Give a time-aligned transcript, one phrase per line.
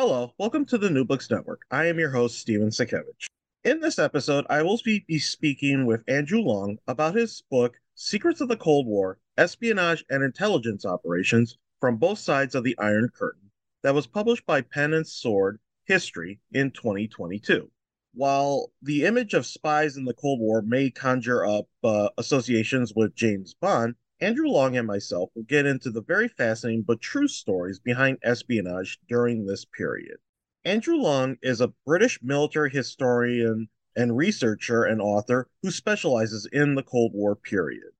[0.00, 1.62] Hello, welcome to the New Books Network.
[1.72, 3.26] I am your host, Stephen Satkiewicz.
[3.64, 8.46] In this episode, I will be speaking with Andrew Long about his book, Secrets of
[8.46, 13.50] the Cold War Espionage and Intelligence Operations from Both Sides of the Iron Curtain,
[13.82, 17.68] that was published by Pen and Sword History in 2022.
[18.14, 23.16] While the image of spies in the Cold War may conjure up uh, associations with
[23.16, 27.78] James Bond, Andrew Long and myself will get into the very fascinating but true stories
[27.78, 30.16] behind espionage during this period.
[30.64, 36.82] Andrew Long is a British military historian and researcher and author who specializes in the
[36.82, 37.92] Cold War period.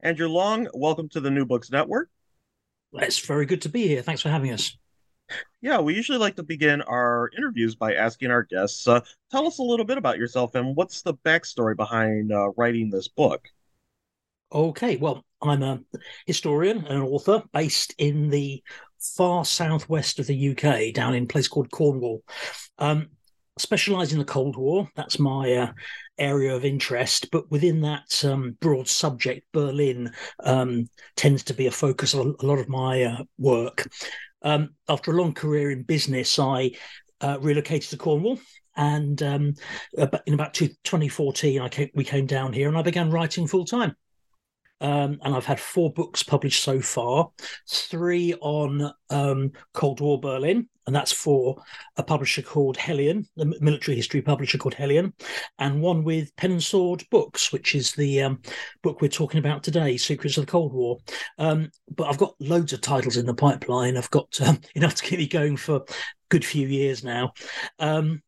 [0.00, 2.08] Andrew Long, welcome to the New Books Network.
[2.92, 4.02] It's very good to be here.
[4.02, 4.76] Thanks for having us.
[5.60, 9.00] Yeah, we usually like to begin our interviews by asking our guests, uh,
[9.32, 13.08] tell us a little bit about yourself and what's the backstory behind uh, writing this
[13.08, 13.48] book.
[14.52, 15.80] Okay, well, I'm a
[16.26, 18.62] historian and an author based in the
[18.98, 22.22] far southwest of the UK, down in a place called Cornwall.
[22.78, 23.08] Um,
[23.58, 24.88] specialize in the Cold War.
[24.96, 25.72] That's my uh,
[26.18, 27.30] area of interest.
[27.30, 32.46] But within that um, broad subject, Berlin um, tends to be a focus of a
[32.46, 33.88] lot of my uh, work.
[34.42, 36.72] Um, after a long career in business, I
[37.20, 38.38] uh, relocated to Cornwall.
[38.76, 39.54] And um,
[40.26, 43.94] in about 2014, I came, we came down here and I began writing full time.
[44.80, 47.30] Um, and I've had four books published so far,
[47.68, 51.62] three on um, Cold War Berlin, and that's for
[51.96, 55.12] a publisher called Helion, the military history publisher called Helion,
[55.58, 58.42] and one with Pen and Sword Books, which is the um,
[58.82, 60.98] book we're talking about today, Secrets of the Cold War.
[61.38, 63.96] Um, but I've got loads of titles in the pipeline.
[63.96, 65.82] I've got um, enough to keep me going for a
[66.28, 67.32] good few years now.
[67.78, 68.22] Um,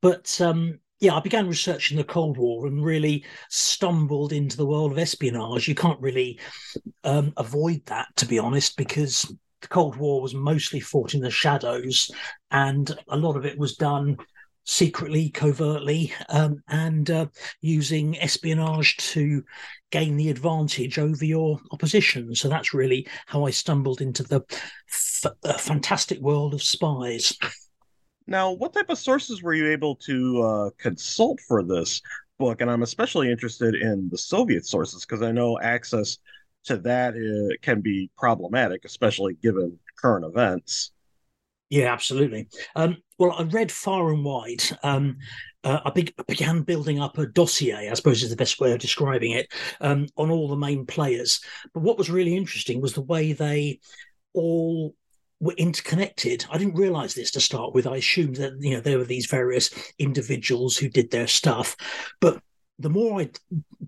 [0.00, 0.40] but
[1.00, 5.66] yeah, I began researching the Cold War and really stumbled into the world of espionage.
[5.66, 6.38] You can't really
[7.04, 9.22] um, avoid that, to be honest, because
[9.62, 12.10] the Cold War was mostly fought in the shadows,
[12.50, 14.18] and a lot of it was done
[14.64, 17.26] secretly, covertly, um, and uh,
[17.62, 19.42] using espionage to
[19.90, 22.34] gain the advantage over your opposition.
[22.34, 24.42] So that's really how I stumbled into the
[24.88, 27.36] f- uh, fantastic world of spies.
[28.30, 32.00] Now, what type of sources were you able to uh, consult for this
[32.38, 32.60] book?
[32.60, 36.16] And I'm especially interested in the Soviet sources because I know access
[36.64, 40.92] to that uh, can be problematic, especially given current events.
[41.70, 42.48] Yeah, absolutely.
[42.76, 44.62] Um, well, I read far and wide.
[44.84, 45.18] Um,
[45.64, 48.78] uh, I, be- began building up a dossier, I suppose is the best way of
[48.78, 51.40] describing it, um, on all the main players.
[51.74, 53.80] But what was really interesting was the way they
[54.34, 54.94] all
[55.40, 56.44] were interconnected.
[56.50, 57.86] I didn't realize this to start with.
[57.86, 61.76] I assumed that you know there were these various individuals who did their stuff,
[62.20, 62.40] but
[62.78, 63.30] the more I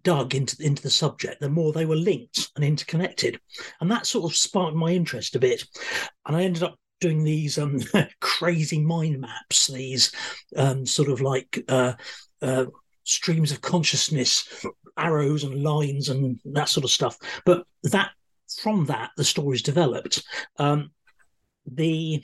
[0.03, 3.39] dug into into the subject, the more they were linked and interconnected,
[3.81, 5.65] and that sort of sparked my interest a bit.
[6.27, 7.81] And I ended up doing these um,
[8.21, 10.13] crazy mind maps, these
[10.57, 11.95] um, sort of like uh,
[12.41, 12.67] uh,
[13.05, 14.65] streams of consciousness,
[14.97, 17.17] arrows and lines and that sort of stuff.
[17.45, 18.11] But that
[18.63, 20.23] from that, the stories developed.
[20.59, 20.91] Um,
[21.67, 22.23] the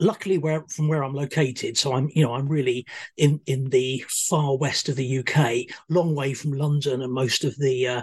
[0.00, 2.86] luckily where from where I'm located, so I'm you know I'm really
[3.16, 7.56] in in the far west of the UK, long way from London and most of
[7.58, 8.02] the uh,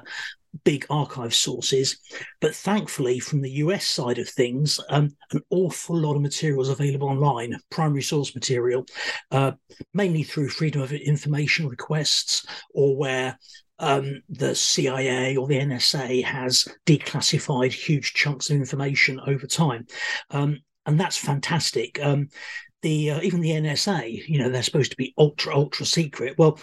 [0.63, 1.99] big archive sources.
[2.41, 6.69] But thankfully, from the US side of things, um, an awful lot of material is
[6.69, 8.85] available online, primary source material,
[9.31, 9.53] uh,
[9.93, 13.37] mainly through freedom of information requests or where
[13.79, 19.88] um, the CIA or the NSA has declassified huge chunks of information over time.
[20.29, 22.00] Um, and that's fantastic.
[22.01, 22.30] Um,
[22.81, 26.36] the uh, even the NSA, you know, they're supposed to be ultra ultra secret.
[26.38, 26.59] Well,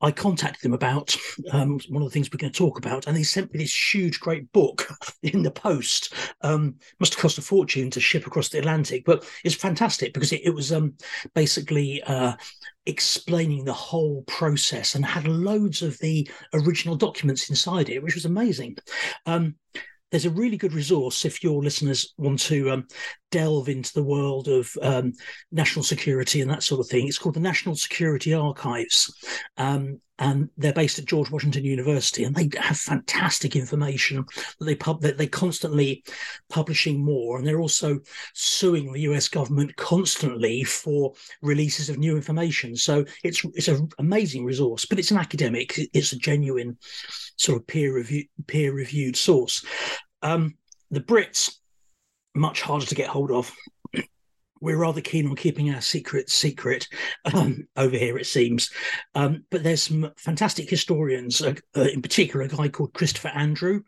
[0.00, 1.16] I contacted them about
[1.52, 3.94] um, one of the things we're going to talk about, and they sent me this
[3.94, 4.88] huge, great book
[5.22, 6.14] in the post.
[6.42, 10.32] Um, must have cost a fortune to ship across the Atlantic, but it's fantastic because
[10.32, 10.94] it, it was um,
[11.34, 12.34] basically uh,
[12.86, 18.24] explaining the whole process and had loads of the original documents inside it, which was
[18.24, 18.76] amazing.
[19.26, 19.56] Um,
[20.10, 22.86] there's a really good resource if your listeners want to um,
[23.30, 25.12] delve into the world of um,
[25.52, 27.06] national security and that sort of thing.
[27.06, 29.12] It's called the National Security Archives.
[29.56, 34.24] Um, and they're based at George Washington University, and they have fantastic information
[34.58, 36.04] that they pub that they're constantly
[36.48, 38.00] publishing more, and they're also
[38.34, 39.28] suing the U.S.
[39.28, 41.12] government constantly for
[41.42, 42.76] releases of new information.
[42.76, 46.78] So it's it's an amazing resource, but it's an academic, it's a genuine
[47.36, 49.64] sort of peer review peer reviewed source.
[50.22, 50.56] Um,
[50.90, 51.58] the Brits
[52.34, 53.52] much harder to get hold of
[54.60, 56.88] we're rather keen on keeping our secret secret
[57.34, 58.70] um, over here, it seems.
[59.14, 63.82] Um, but there's some fantastic historians, uh, uh, in particular, a guy called Christopher Andrew,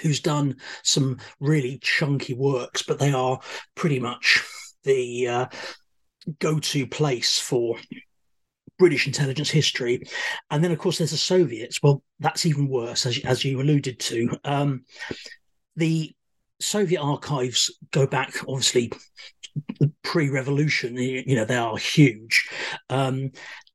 [0.00, 3.40] who's done some really chunky works, but they are
[3.74, 4.44] pretty much
[4.84, 5.46] the uh,
[6.38, 7.76] go to place for
[8.78, 10.02] British intelligence history.
[10.50, 11.82] And then, of course, there's the Soviets.
[11.82, 14.38] Well, that's even worse, as, as you alluded to.
[14.44, 14.84] Um,
[15.76, 16.14] the
[16.60, 18.92] Soviet archives go back, obviously,
[20.02, 20.96] pre-revolution.
[20.96, 22.48] You know, they are huge,
[22.90, 23.30] um,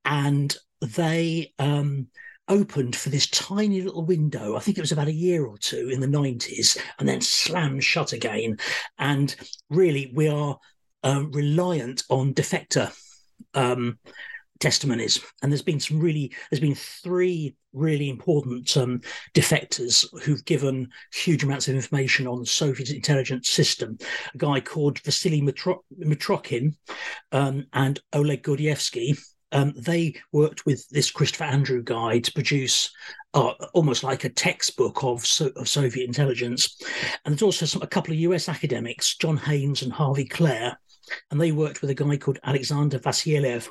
[0.05, 2.07] and they um,
[2.47, 4.55] opened for this tiny little window.
[4.55, 7.83] I think it was about a year or two in the nineties, and then slammed
[7.83, 8.57] shut again.
[8.97, 9.35] And
[9.69, 10.57] really, we are
[11.03, 12.91] um, reliant on defector
[13.53, 13.99] um,
[14.61, 15.19] testimonies.
[15.41, 19.01] And there's been some really, there's been three really important um,
[19.33, 23.97] defectors who've given huge amounts of information on the Soviet intelligence system.
[24.33, 26.75] A guy called Vasily Mitro- Mitrokhin
[27.31, 29.17] um, and Oleg Gordievsky.
[29.53, 32.89] Um, they worked with this Christopher Andrew guy to produce
[33.33, 36.77] uh, almost like a textbook of, so- of Soviet intelligence.
[37.25, 40.75] And there's also some, a couple of US academics, John Haynes and Harvey Klehr,
[41.29, 43.67] and they worked with a guy called Alexander Vasiliev,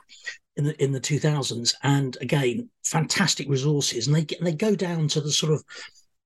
[0.61, 4.07] in the in the 2000s and again fantastic resources.
[4.07, 5.65] And they get they go down to the sort of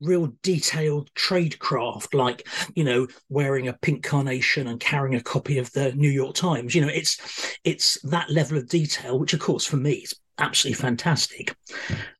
[0.00, 5.72] real detailed tradecraft like you know wearing a pink carnation and carrying a copy of
[5.72, 6.74] the new york times.
[6.74, 10.82] You know it's it's that level of detail which of course for me is absolutely
[10.82, 11.54] fantastic.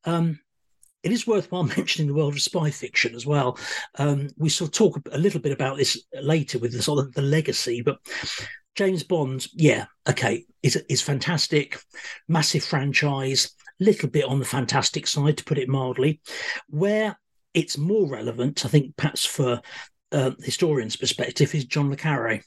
[0.05, 0.39] Um
[1.03, 3.59] it is worthwhile mentioning the world of spy fiction as well.
[3.99, 7.13] Um, we sort of talk a little bit about this later with the sort of
[7.13, 7.99] the legacy, but
[8.75, 11.79] James Bond, yeah, okay, is is fantastic,
[12.27, 16.21] massive franchise, little bit on the fantastic side to put it mildly.
[16.67, 17.17] Where
[17.53, 19.61] it's more relevant, I think, perhaps for
[20.11, 22.41] uh, historians' perspective, is John le Carre.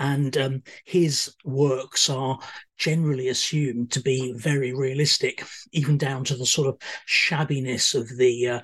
[0.00, 2.38] And um, his works are
[2.76, 6.78] generally assumed to be very realistic, even down to the sort of
[7.08, 8.60] shabbiness of the uh,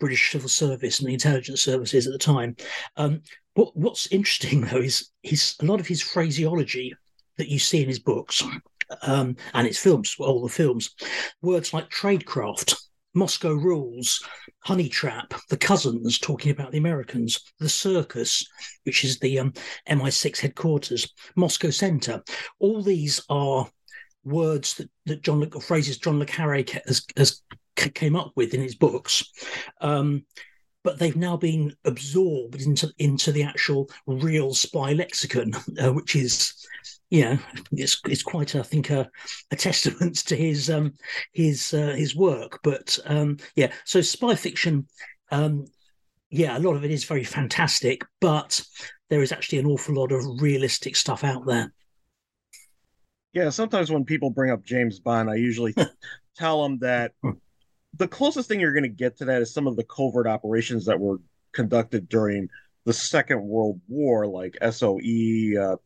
[0.00, 2.56] British civil service and the intelligence services at the time.
[2.96, 3.22] Um,
[3.54, 6.94] what, what's interesting though is his a lot of his phraseology
[7.36, 8.42] that you see in his books
[9.02, 10.94] um, and his films, all the films,
[11.42, 12.76] words like tradecraft,
[13.14, 14.22] Moscow rules,
[14.60, 18.46] honey trap, the cousins talking about the Americans, the circus,
[18.84, 19.52] which is the um,
[19.88, 22.22] MI6 headquarters, Moscow Center.
[22.58, 23.68] All these are
[24.24, 27.42] words that, that John phrases John le Carre has, has
[27.94, 29.24] came up with in his books.
[29.80, 30.24] Um,
[30.84, 35.52] but they've now been absorbed into into the actual real spy lexicon,
[35.82, 36.54] uh, which is,
[37.10, 37.38] you know,
[37.72, 39.10] it's it's quite I think a,
[39.50, 40.94] a testament to his um
[41.32, 42.60] his uh, his work.
[42.62, 44.86] But um yeah, so spy fiction,
[45.30, 45.66] um
[46.30, 48.62] yeah, a lot of it is very fantastic, but
[49.10, 51.72] there is actually an awful lot of realistic stuff out there.
[53.32, 55.74] Yeah, sometimes when people bring up James Bond, I usually
[56.36, 57.32] tell them that hmm
[57.98, 60.86] the closest thing you're going to get to that is some of the covert operations
[60.86, 61.18] that were
[61.52, 62.48] conducted during
[62.84, 65.76] the Second World War, like SOE, uh,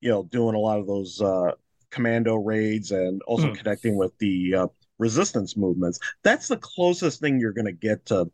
[0.00, 1.52] you know, doing a lot of those uh,
[1.90, 3.56] commando raids and also mm.
[3.56, 4.66] connecting with the uh,
[4.98, 5.98] resistance movements.
[6.22, 8.30] That's the closest thing you're going to get to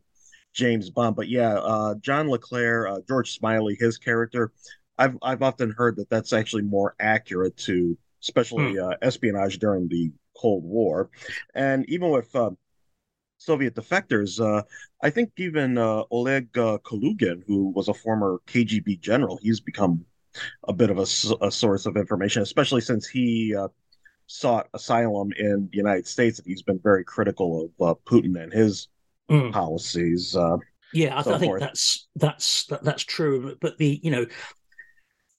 [0.54, 1.14] James Bond.
[1.14, 4.52] But yeah, uh, John le Carre, uh, George Smiley, his character,
[4.98, 8.96] I've I've often heard that that's actually more accurate to especially mm.
[9.02, 11.10] espionage during the Cold War,
[11.54, 12.34] and even with
[13.38, 14.40] Soviet defectors.
[14.40, 14.62] Uh,
[15.02, 20.04] I think even uh, Oleg uh, Kalugin, who was a former KGB general, he's become
[20.68, 21.06] a bit of a,
[21.44, 23.68] a source of information, especially since he uh,
[24.26, 28.52] sought asylum in the United States, and he's been very critical of uh, Putin and
[28.52, 28.88] his
[29.30, 29.52] mm.
[29.52, 30.36] policies.
[30.36, 30.56] Uh,
[30.92, 33.56] yeah, I, so I think that's that's that, that's true.
[33.60, 34.26] But the you know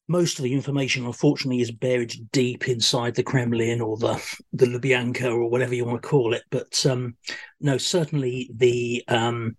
[0.07, 5.25] most of the information, unfortunately, is buried deep inside the Kremlin or the the Lubyanka
[5.25, 6.43] or whatever you want to call it.
[6.49, 7.15] But um,
[7.59, 9.57] no, certainly the um,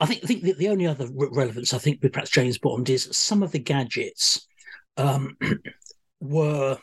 [0.00, 2.90] I think I think the, the only other relevance I think with perhaps James Bond
[2.90, 4.46] is some of the gadgets
[4.96, 5.36] um,
[6.20, 6.78] were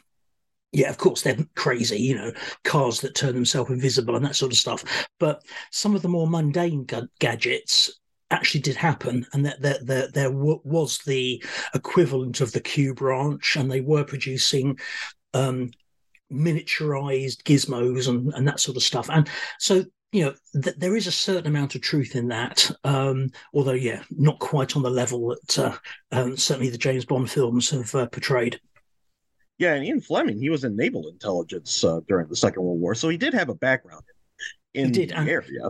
[0.71, 2.31] yeah, of course they're crazy, you know,
[2.63, 5.07] cars that turn themselves invisible and that sort of stuff.
[5.19, 7.99] But some of the more mundane ga- gadgets
[8.31, 11.43] actually did happen, and that there, there, there was the
[11.75, 14.79] equivalent of the Q branch, and they were producing
[15.33, 15.71] um,
[16.31, 19.09] miniaturized gizmos and, and that sort of stuff.
[19.09, 19.83] And so
[20.13, 24.03] you know, th- there is a certain amount of truth in that, um, although, yeah,
[24.11, 25.77] not quite on the level that uh,
[26.11, 28.59] um, certainly the James Bond films have uh, portrayed.
[29.57, 32.93] Yeah, and Ian Fleming, he was in naval intelligence uh, during the Second World War,
[32.93, 34.03] so he did have a background
[34.73, 35.69] in He did, the and- area.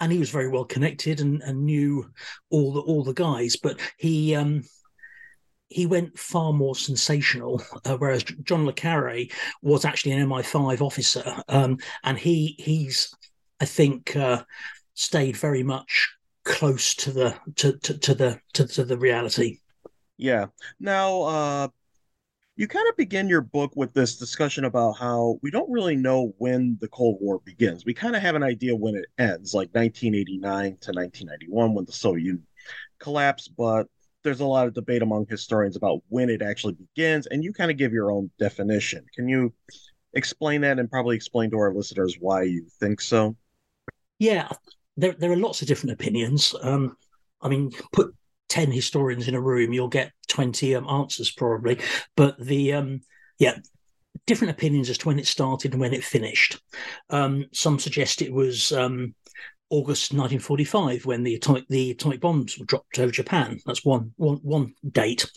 [0.00, 2.10] And he was very well connected and, and knew
[2.50, 3.56] all the all the guys.
[3.56, 4.64] But he um,
[5.68, 9.26] he went far more sensational, uh, whereas John le Carre
[9.62, 13.14] was actually an MI5 officer, um, and he he's
[13.60, 14.42] I think uh,
[14.94, 16.08] stayed very much
[16.44, 19.58] close to the to, to, to the to, to the reality.
[20.16, 20.46] Yeah.
[20.78, 21.68] Now, uh,
[22.56, 26.34] you kind of begin your book with this discussion about how we don't really know
[26.38, 27.84] when the Cold War begins.
[27.84, 31.92] We kind of have an idea when it ends, like 1989 to 1991, when the
[31.92, 32.46] Soviet Union
[32.98, 33.86] collapsed, but
[34.22, 37.70] there's a lot of debate among historians about when it actually begins, and you kind
[37.70, 39.06] of give your own definition.
[39.14, 39.52] Can you
[40.12, 43.36] explain that and probably explain to our listeners why you think so?
[44.18, 44.48] Yeah,
[44.96, 46.54] there there are lots of different opinions.
[46.60, 46.96] Um,
[47.40, 48.14] I mean, put
[48.50, 51.78] ten historians in a room, you'll get twenty um, answers probably.
[52.16, 53.00] But the um,
[53.38, 53.56] yeah,
[54.26, 56.60] different opinions as to when it started and when it finished.
[57.08, 59.14] Um, some suggest it was um,
[59.70, 63.58] August 1945 when the atomic the atomic bombs were dropped over Japan.
[63.64, 65.30] That's one one one date.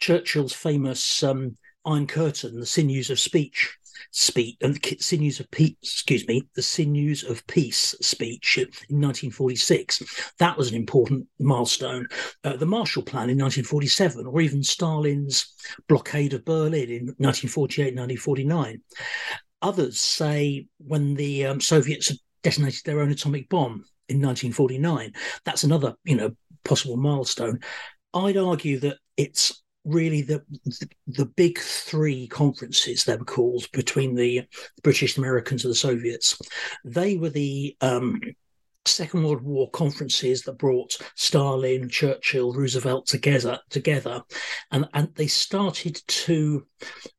[0.00, 3.77] Churchill's famous um, Iron Curtain, the sinews of speech
[4.10, 10.32] speech and the sinews of peace excuse me the sinews of peace speech in 1946
[10.38, 12.06] that was an important milestone.
[12.44, 15.54] Uh, the marshall plan in 1947 or even stalin's
[15.88, 18.80] blockade of berlin in 1948 1949
[19.62, 25.12] others say when the um, soviets detonated their own atomic bomb in 1949
[25.44, 26.30] that's another you know
[26.68, 27.60] possible milestone.
[28.14, 30.42] I'd argue that it's really the
[31.06, 34.44] the big three conferences they were called between the
[34.82, 36.38] British, Americans, and the Soviets.
[36.84, 38.20] They were the um,
[38.84, 44.22] Second World War conferences that brought Stalin, Churchill, Roosevelt together, together,
[44.70, 46.66] and and they started to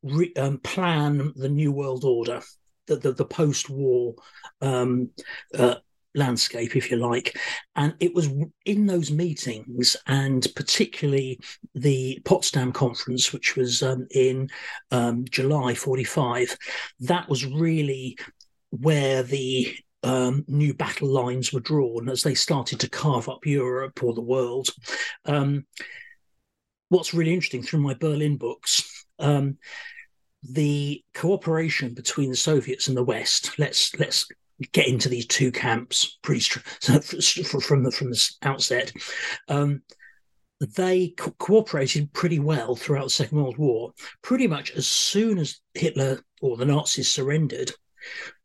[0.04, 2.42] re, um, plan the New World Order,
[2.88, 4.16] the the, the post-war.
[4.62, 5.10] Um,
[5.58, 5.76] uh,
[6.16, 7.38] landscape, if you like.
[7.76, 8.30] And it was
[8.66, 11.40] in those meetings, and particularly
[11.76, 14.50] the Potsdam Conference, which was um, in
[14.92, 16.58] um, July 45,
[17.02, 18.18] that was really
[18.72, 24.02] where the um, new battle lines were drawn as they started to carve up Europe
[24.04, 24.70] or the world.
[25.26, 25.66] Um,
[26.90, 29.58] what's really interesting through my Berlin books, um,
[30.44, 33.60] the cooperation between the Soviets and the West.
[33.60, 34.28] Let's let's
[34.72, 36.42] get into these two camps pretty
[36.82, 38.92] from the from the outset.
[39.48, 39.82] Um,
[40.76, 43.94] they co- cooperated pretty well throughout the Second World War.
[44.22, 47.72] Pretty much as soon as Hitler or the Nazis surrendered,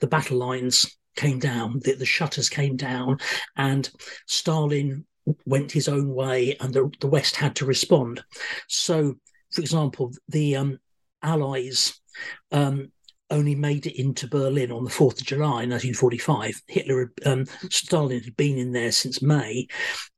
[0.00, 3.18] the battle lines came down, the, the shutters came down,
[3.56, 3.90] and
[4.26, 5.04] Stalin
[5.46, 8.22] went his own way, and the, the West had to respond.
[8.68, 9.14] So,
[9.52, 10.78] for example, the um,
[11.22, 11.98] Allies
[12.52, 12.92] um,
[13.30, 16.62] only made it into Berlin on the 4th of July 1945.
[16.66, 19.66] Hitler, um, Stalin had been in there since May,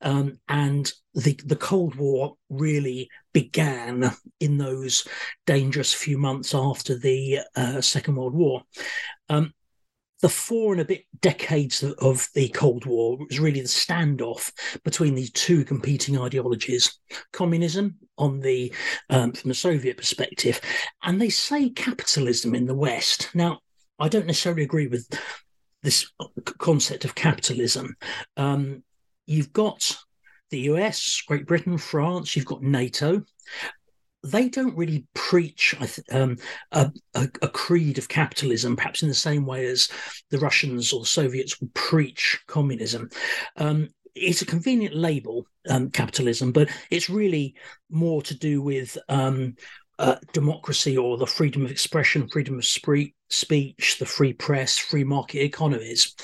[0.03, 4.11] um, and the, the Cold War really began
[4.41, 5.07] in those
[5.47, 8.63] dangerous few months after the uh, Second World War.
[9.29, 9.53] Um,
[10.23, 14.51] the four and a bit decades of the Cold War was really the standoff
[14.83, 16.99] between these two competing ideologies:
[17.33, 18.73] communism on the
[19.11, 20.61] um, from the Soviet perspective,
[21.03, 23.31] and they say capitalism in the West.
[23.35, 23.61] Now,
[23.99, 25.09] I don't necessarily agree with
[25.83, 26.11] this
[26.59, 27.97] concept of capitalism.
[28.37, 28.83] Um,
[29.27, 29.97] you've got
[30.51, 32.37] the US, Great Britain, France.
[32.37, 33.23] You've got NATO
[34.27, 35.75] they don't really preach
[36.11, 36.37] um,
[36.73, 39.89] a, a, a, creed of capitalism, perhaps in the same way as
[40.31, 43.09] the Russians or the Soviets would preach communism.
[43.57, 47.55] Um, it's a convenient label, um, capitalism, but it's really
[47.91, 49.55] more to do with um,
[49.99, 55.05] uh, democracy or the freedom of expression, freedom of spree- speech, the free press, free
[55.05, 56.15] market economies.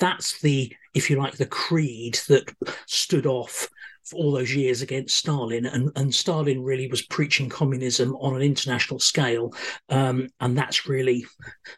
[0.00, 2.52] That's the, if you like, the creed that
[2.86, 3.68] stood off
[4.12, 9.00] all those years against Stalin, and, and Stalin really was preaching communism on an international
[9.00, 9.54] scale,
[9.88, 11.24] um, and that's really,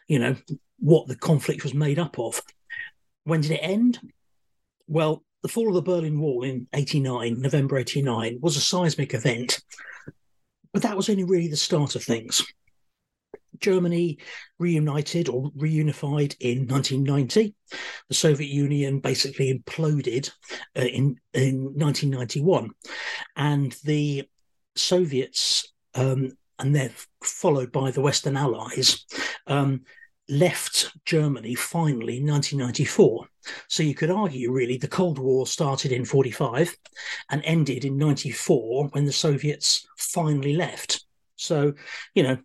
[0.07, 0.35] you know,
[0.79, 2.41] what the conflict was made up of.
[3.23, 3.99] When did it end?
[4.87, 9.61] Well, the fall of the Berlin Wall in '89, November '89, was a seismic event,
[10.73, 12.43] but that was only really the start of things.
[13.59, 14.19] Germany
[14.57, 17.55] reunited or reunified in 1990.
[18.07, 20.31] The Soviet Union basically imploded
[20.77, 22.71] uh, in, in 1991.
[23.35, 24.27] And the
[24.75, 26.91] Soviets, um, and they're
[27.23, 29.05] followed by the Western Allies,
[29.47, 29.81] um,
[30.29, 33.25] left Germany finally in 1994.
[33.67, 36.75] So you could argue, really, the Cold War started in 45
[37.31, 41.05] and ended in 94 when the Soviets finally left.
[41.39, 41.73] So,
[42.13, 42.37] you know,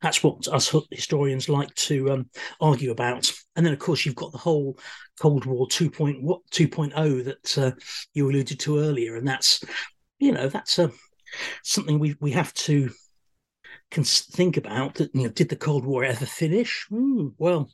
[0.00, 2.30] that's what us historians like to um,
[2.60, 3.32] argue about.
[3.56, 4.78] And then, of course, you've got the whole
[5.20, 7.72] Cold War 2.0 that uh,
[8.14, 9.16] you alluded to earlier.
[9.16, 9.62] And that's,
[10.18, 10.90] you know, that's a, uh,
[11.62, 12.90] something we, we have to
[13.90, 17.70] think about that you know did the cold war ever finish mm, well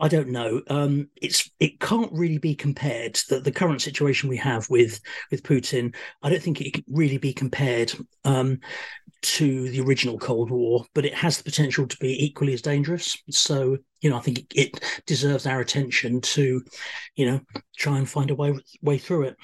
[0.00, 0.62] i don't know.
[0.68, 5.42] Um, it's it can't really be compared the, the current situation we have with with
[5.42, 7.92] putin i don't think it can really be compared
[8.24, 8.58] um,
[9.22, 13.16] to the original cold war but it has the potential to be equally as dangerous.
[13.30, 16.62] So you know i think it, it deserves our attention to
[17.16, 17.40] you know
[17.76, 19.36] try and find a way way through it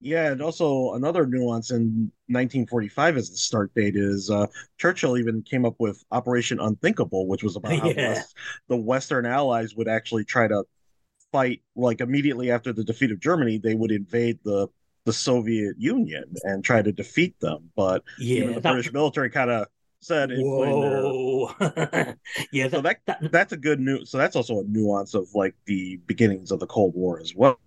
[0.00, 4.46] yeah, and also another nuance in 1945 as the start date is uh,
[4.78, 7.92] Churchill even came up with Operation Unthinkable, which was about how.
[7.94, 8.34] West,
[8.68, 10.64] the Western Allies would actually try to
[11.32, 14.68] fight, like immediately after the defeat of Germany, they would invade the
[15.06, 17.70] the Soviet Union and try to defeat them.
[17.76, 18.72] But yeah, know, the that...
[18.72, 19.66] British military kind of
[20.00, 21.54] said, "Whoa,
[22.52, 24.04] yeah." That, so that, that that's a good new.
[24.04, 27.58] So that's also a nuance of like the beginnings of the Cold War as well.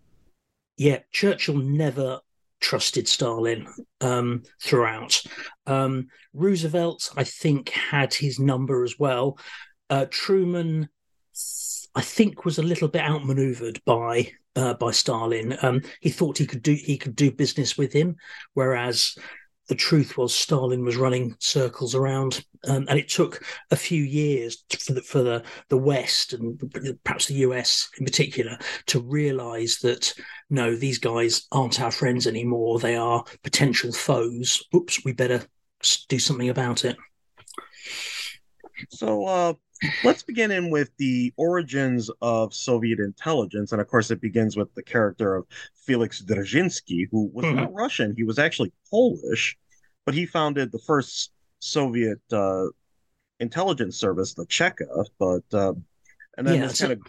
[0.79, 2.21] Yeah, Churchill never
[2.61, 3.67] trusted Stalin
[3.99, 5.21] um, throughout.
[5.67, 9.37] Um, Roosevelt, I think, had his number as well.
[9.89, 10.87] Uh, Truman,
[11.95, 15.57] I think, was a little bit outmaneuvered by uh, by Stalin.
[15.61, 18.15] Um, he thought he could do he could do business with him,
[18.53, 19.17] whereas
[19.69, 24.65] the truth was Stalin was running circles around, um, and it took a few years
[24.79, 26.59] for the for the, the West and
[27.03, 28.57] perhaps the US in particular
[28.87, 30.13] to realise that
[30.49, 34.61] no, these guys aren't our friends anymore; they are potential foes.
[34.75, 35.43] Oops, we better
[36.09, 36.97] do something about it.
[38.89, 39.53] So uh,
[40.03, 44.73] let's begin in with the origins of Soviet intelligence, and of course, it begins with
[44.75, 45.45] the character of
[45.75, 47.57] Felix Dzerzhinsky, who was mm-hmm.
[47.57, 49.57] not Russian; he was actually Polish,
[50.05, 52.65] but he founded the first Soviet uh,
[53.39, 55.05] intelligence service, the Cheka.
[55.17, 55.73] But uh,
[56.37, 57.01] and then yeah, this kind of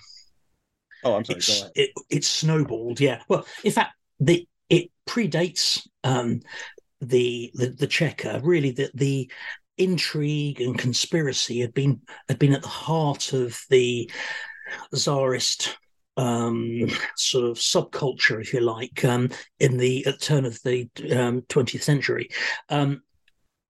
[1.05, 1.39] oh, I'm sorry.
[1.39, 3.23] It's, it, it's snowballed, yeah.
[3.29, 6.41] Well, in fact, the it predates um,
[7.01, 8.41] the the the Cheka.
[8.43, 9.31] Really, the the
[9.81, 14.11] intrigue and conspiracy had been had been at the heart of the
[14.95, 15.77] czarist
[16.17, 20.89] um, sort of subculture, if you like, um, in the at the turn of the
[21.13, 22.29] um, 20th century.
[22.69, 23.03] Um,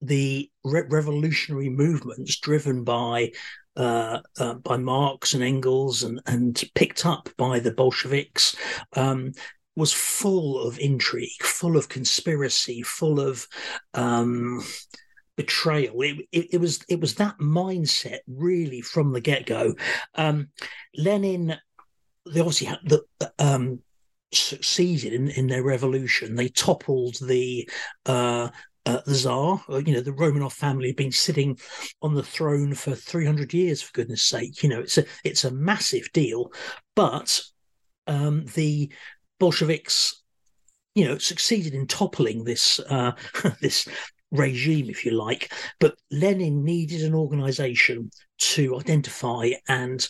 [0.03, 3.33] the re- revolutionary movements driven by
[3.77, 8.57] uh, uh, by Marx and Engels and, and picked up by the Bolsheviks
[8.95, 9.33] um,
[9.77, 13.47] was full of intrigue, full of conspiracy, full of
[13.95, 14.63] um,
[15.37, 16.01] betrayal.
[16.03, 19.75] It, it, it, was it was that mindset really from the get go.
[20.15, 20.49] Um,
[20.97, 21.57] Lenin,
[22.27, 23.03] they obviously had the.
[23.39, 23.81] Um,
[24.33, 26.37] succeeded in, in their revolution.
[26.37, 27.69] They toppled the
[28.07, 28.51] uh,
[28.87, 31.59] uh, the Tsar, uh, you know, the Romanov family had been sitting
[32.01, 34.63] on the throne for 300 years, for goodness sake.
[34.63, 36.53] You know, it's a it's a massive deal.
[36.97, 37.43] But
[38.07, 38.91] um, the
[39.39, 40.23] Bolsheviks,
[40.95, 43.13] you know, succeeded in toppling this uh,
[43.61, 43.87] this
[44.31, 45.53] regime, if you like.
[45.79, 50.07] But Lenin needed an organization to identify and,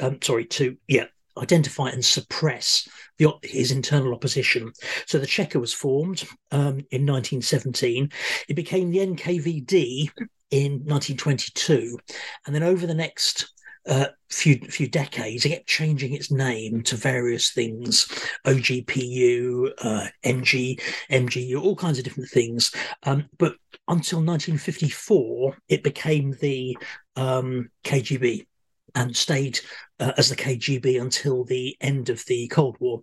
[0.00, 1.06] um, sorry, to, yeah,
[1.38, 4.72] identify and suppress the, his internal opposition.
[5.06, 8.10] So the Cheka was formed um, in 1917.
[8.48, 10.10] It became the NKVD
[10.50, 11.98] in 1922.
[12.46, 13.52] And then over the next
[13.86, 18.06] uh, few few decades, it kept changing its name to various things,
[18.46, 22.72] OGPU, uh, MG, MGU, all kinds of different things.
[23.02, 23.56] Um, but
[23.88, 26.76] until 1954, it became the
[27.16, 28.46] um, KGB
[28.94, 29.60] and stayed
[29.98, 33.02] uh, as the KGB until the end of the Cold War.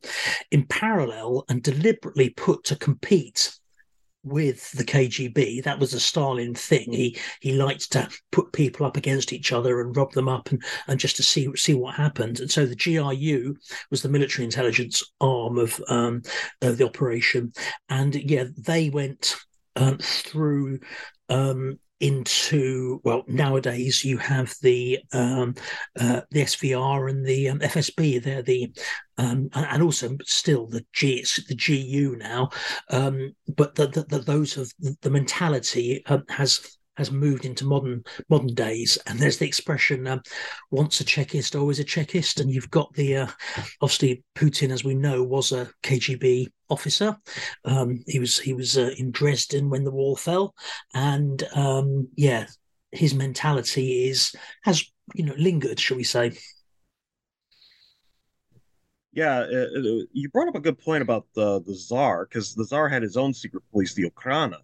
[0.52, 3.52] In parallel and deliberately put to compete
[4.24, 5.64] with the KGB.
[5.64, 6.92] That was a Stalin thing.
[6.92, 10.64] He he liked to put people up against each other and rub them up and,
[10.88, 12.40] and just to see see what happened.
[12.40, 13.56] And so the GRU
[13.90, 16.22] was the military intelligence arm of um,
[16.62, 17.52] of the operation.
[17.90, 19.36] And yeah, they went
[19.76, 20.80] um, through
[21.30, 25.54] um, into well nowadays you have the um,
[26.00, 28.74] uh, the SVR and the um, FSB they're the
[29.18, 32.50] um, and also still the G the GU now.
[32.90, 38.04] Um, but the, the, the, those of the mentality um, has has moved into modern
[38.30, 38.98] modern days.
[39.08, 40.22] And there's the expression um,
[40.70, 43.28] "once a Chekist, always a Chekist," and you've got the uh,
[43.82, 47.18] obviously Putin, as we know, was a KGB officer.
[47.66, 50.54] Um, he was he was uh, in Dresden when the wall fell,
[50.94, 52.46] and um, yeah.
[52.92, 54.86] his mentality is has
[55.16, 56.34] you know lingered, shall we say?
[59.14, 62.66] Yeah, it, it, you brought up a good point about the the czar because the
[62.66, 64.60] czar had his own secret police, the Okhrana,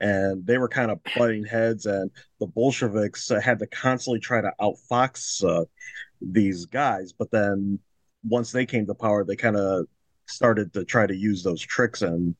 [0.00, 4.40] and they were kind of butting heads, and the Bolsheviks uh, had to constantly try
[4.40, 5.64] to outfox uh,
[6.20, 7.12] these guys.
[7.12, 7.78] But then
[8.24, 9.86] once they came to power, they kind of
[10.26, 12.34] started to try to use those tricks and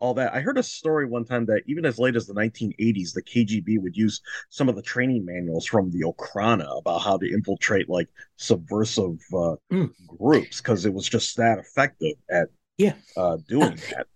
[0.00, 0.34] all that.
[0.34, 3.80] I heard a story one time that even as late as the 1980s, the KGB
[3.80, 8.08] would use some of the training manuals from the Okhrana about how to infiltrate like
[8.36, 9.90] subversive uh, mm.
[10.06, 14.06] groups because it was just that effective at yeah uh, doing that.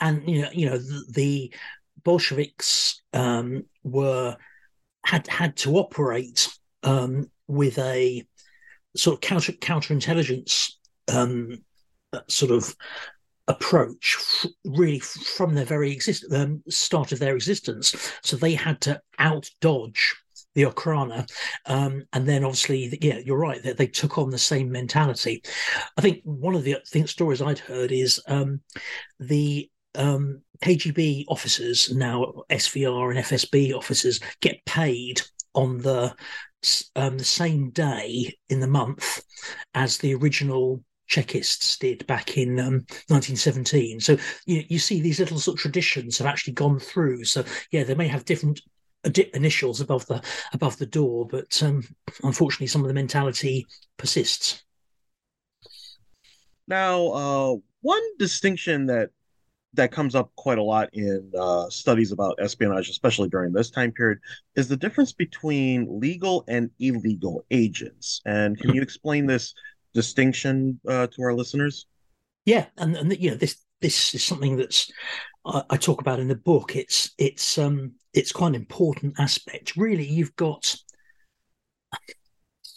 [0.00, 1.54] And you know, you know, the, the
[2.04, 4.36] Bolsheviks um, were
[5.04, 6.48] had had to operate
[6.82, 8.26] um, with a
[8.96, 10.72] sort of counter counterintelligence
[11.12, 11.58] um,
[12.28, 12.74] sort of
[13.46, 18.12] approach f- really from their very exist um, start of their existence.
[18.22, 20.14] So they had to out dodge
[20.54, 21.28] the Okhrana,
[21.66, 23.62] um, and then obviously, yeah, you're right.
[23.62, 25.42] They, they took on the same mentality.
[25.96, 28.60] I think one of the I think stories I'd heard is um,
[29.20, 35.22] the um, KGB officers now SVR and FSB officers get paid
[35.54, 36.14] on the
[36.96, 39.22] um, the same day in the month
[39.74, 44.00] as the original Chekists did back in um, 1917.
[44.00, 47.24] So you, you see these little sort of traditions have actually gone through.
[47.24, 48.60] So yeah, they may have different
[49.32, 51.82] initials above the above the door, but um,
[52.22, 53.66] unfortunately, some of the mentality
[53.96, 54.62] persists.
[56.66, 59.10] Now, uh, one distinction that
[59.74, 63.92] that comes up quite a lot in uh, studies about espionage, especially during this time
[63.92, 64.18] period,
[64.56, 68.20] is the difference between legal and illegal agents.
[68.24, 69.54] And can you explain this
[69.94, 71.86] distinction uh, to our listeners?
[72.44, 74.90] Yeah, and, and you know this this is something that's
[75.44, 76.74] I, I talk about in the book.
[76.74, 79.76] It's it's um it's quite an important aspect.
[79.76, 80.74] Really, you've got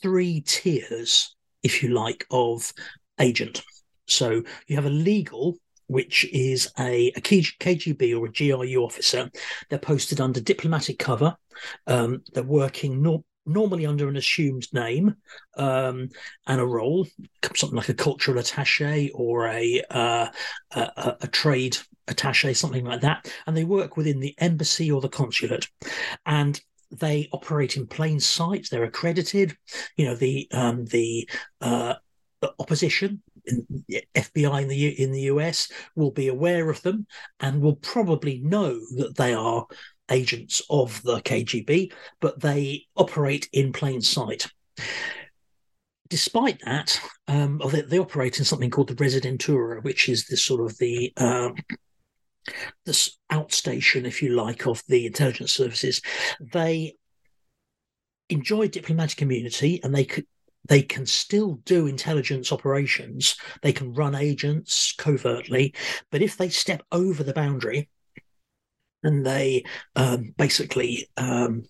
[0.01, 2.73] three tiers, if you like, of
[3.19, 3.63] agent.
[4.08, 5.58] So you have a legal,
[5.91, 9.30] which is a, a KGB or a GRU officer.
[9.69, 11.36] They're posted under diplomatic cover.
[11.86, 15.15] Um, they're working not normally under an assumed name
[15.58, 16.08] um,
[16.47, 17.06] and a role,
[17.56, 20.27] something like a cultural attaché or a, uh,
[20.71, 21.77] a, a trade
[22.08, 25.67] attaché, something like that, and they work within the embassy or the consulate,
[26.25, 28.67] and they operate in plain sight.
[28.69, 29.58] They're accredited.
[29.97, 31.30] You know the um, the
[31.62, 31.95] uh,
[32.60, 33.65] opposition in
[34.15, 37.08] FBI in the in the US will be aware of them
[37.39, 39.65] and will probably know that they are
[40.10, 44.47] agents of the KGB, but they operate in plain sight.
[46.10, 50.60] Despite that, um, they, they, operate in something called the residentura, which is this sort
[50.69, 51.56] of the um,
[52.86, 56.01] this outstation, if you like, of the intelligence services.
[56.54, 56.95] They
[58.30, 60.25] enjoy diplomatic immunity, and they could
[60.67, 63.36] they can still do intelligence operations.
[63.62, 65.74] They can run agents covertly,
[66.12, 67.89] but if they step over the boundary,
[69.04, 69.63] and they
[69.95, 71.63] um, basically um,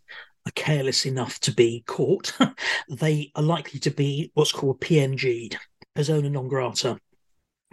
[0.45, 2.37] are careless enough to be caught,
[2.89, 5.57] they are likely to be what's called PNG'd,
[5.95, 6.99] persona non grata,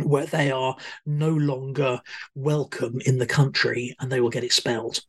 [0.02, 2.00] where they are no longer
[2.34, 5.00] welcome in the country and they will get expelled.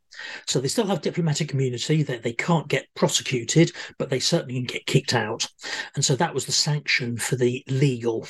[0.47, 4.65] So they still have diplomatic immunity, they, they can't get prosecuted, but they certainly can
[4.65, 5.47] get kicked out.
[5.95, 8.27] And so that was the sanction for the legal.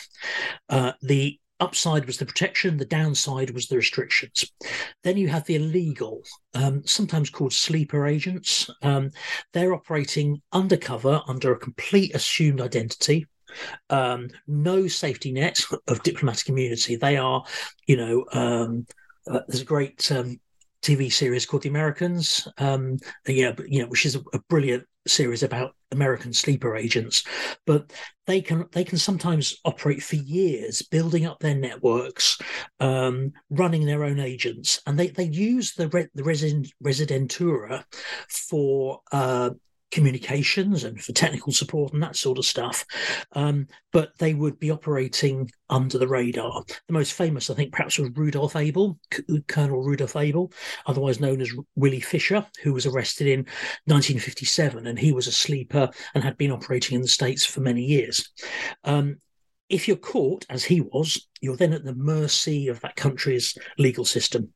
[0.68, 4.52] Uh, the upside was the protection, the downside was the restrictions.
[5.04, 6.22] Then you have the illegal,
[6.54, 8.70] um, sometimes called sleeper agents.
[8.82, 9.12] Um,
[9.54, 13.26] they're operating undercover under a complete assumed identity.
[13.90, 16.96] Um, no safety net of diplomatic immunity.
[16.96, 17.44] They are,
[17.88, 18.86] you know, um,
[19.30, 20.40] uh, there's a great um,
[20.82, 25.44] TV series called The Americans, um, know, you know, which is a, a, brilliant series
[25.44, 27.24] about American sleeper agents.
[27.66, 27.92] But
[28.28, 32.38] they can they can sometimes operate for years, building up their networks,
[32.80, 37.84] um, running their own agents, and they they use the re, the resident, residentura
[38.30, 39.50] for uh,
[39.92, 42.86] communications and for technical support and that sort of stuff.
[43.34, 46.64] Um, but they would be operating under the radar.
[46.88, 50.52] The most famous, I think, perhaps was Rudolf Abel, C- Colonel Rudolf Abel,
[50.86, 53.40] otherwise known as Willie Fisher, who was arrested in
[53.86, 57.84] 1957, and he was a sleeper and had been operating in the States for many
[57.84, 58.30] years.
[58.84, 59.18] Um,
[59.70, 64.04] if you're caught, as he was, you're then at the mercy of that country's legal
[64.04, 64.52] system,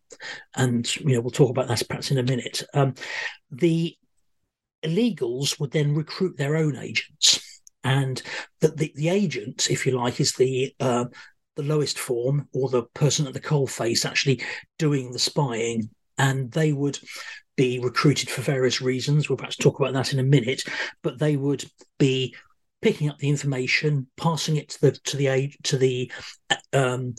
[0.55, 2.63] and you know we'll talk about that perhaps in a minute.
[2.73, 2.95] Um,
[3.51, 3.95] the
[4.83, 7.61] illegals would then recruit their own agents.
[7.83, 8.21] And
[8.61, 11.05] the, the, the agent, if you like, is the uh,
[11.55, 14.41] the lowest form or the person at the coal face actually
[14.79, 15.89] doing the spying.
[16.17, 16.99] And they would
[17.55, 19.29] be recruited for various reasons.
[19.29, 20.63] We'll perhaps talk about that in a minute,
[21.01, 21.65] but they would
[21.99, 22.35] be
[22.81, 26.11] picking up the information, passing it to the to the to the
[26.73, 27.15] um,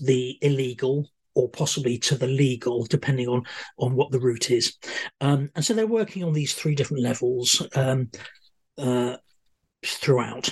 [0.00, 3.44] the illegal or possibly to the legal, depending on
[3.78, 4.76] on what the route is.
[5.20, 8.10] Um, and so they're working on these three different levels um,
[8.78, 9.16] uh,
[9.84, 10.50] throughout.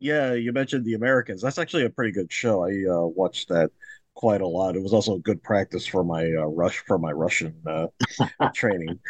[0.00, 1.42] Yeah, you mentioned the Americans.
[1.42, 2.64] That's actually a pretty good show.
[2.64, 3.70] I uh, watched that
[4.14, 4.76] quite a lot.
[4.76, 7.86] It was also good practice for my uh, rush for my Russian uh,
[8.54, 9.00] training.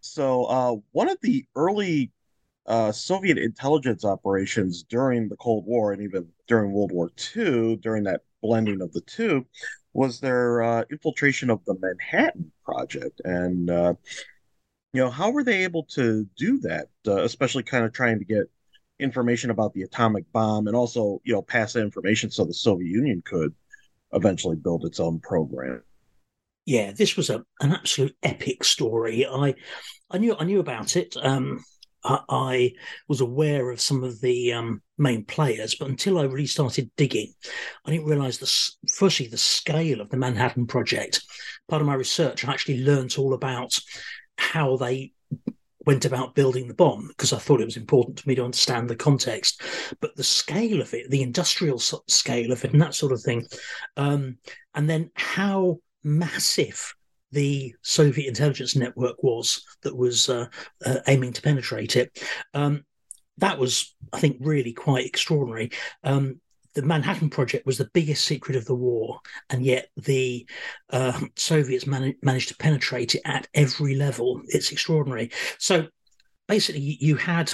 [0.00, 2.12] So uh, one of the early
[2.66, 8.04] uh, Soviet intelligence operations during the Cold War and even during World War II, during
[8.04, 9.46] that blending of the two,
[9.92, 13.20] was their uh, infiltration of the Manhattan Project.
[13.24, 13.94] And, uh,
[14.92, 18.24] you know, how were they able to do that, uh, especially kind of trying to
[18.24, 18.44] get
[19.00, 22.88] information about the atomic bomb and also, you know, pass that information so the Soviet
[22.88, 23.54] Union could
[24.12, 25.82] eventually build its own program?
[26.64, 29.26] Yeah, this was a, an absolute epic story.
[29.26, 29.54] I
[30.10, 31.16] I knew I knew about it.
[31.20, 31.64] Um,
[32.04, 32.72] I,
[33.08, 37.32] was aware of some of the um, main players, but until I really started digging,
[37.84, 41.22] I didn't realize the firstly the scale of the Manhattan Project.
[41.68, 43.76] Part of my research, I actually learnt all about
[44.36, 45.12] how they
[45.86, 48.90] went about building the bomb because I thought it was important for me to understand
[48.90, 49.62] the context.
[50.00, 53.46] But the scale of it, the industrial scale of it, and that sort of thing,
[53.96, 54.36] um,
[54.74, 56.94] and then how massive
[57.32, 60.46] the Soviet intelligence network was that was uh,
[60.84, 62.22] uh, aiming to penetrate it.
[62.54, 62.84] Um,
[63.38, 65.70] that was, I think, really quite extraordinary.
[66.04, 66.40] Um,
[66.74, 69.20] the Manhattan Project was the biggest secret of the war,
[69.50, 70.46] and yet the
[70.90, 74.42] uh, Soviets man- managed to penetrate it at every level.
[74.46, 75.30] It's extraordinary.
[75.58, 75.88] So
[76.46, 77.52] basically, you had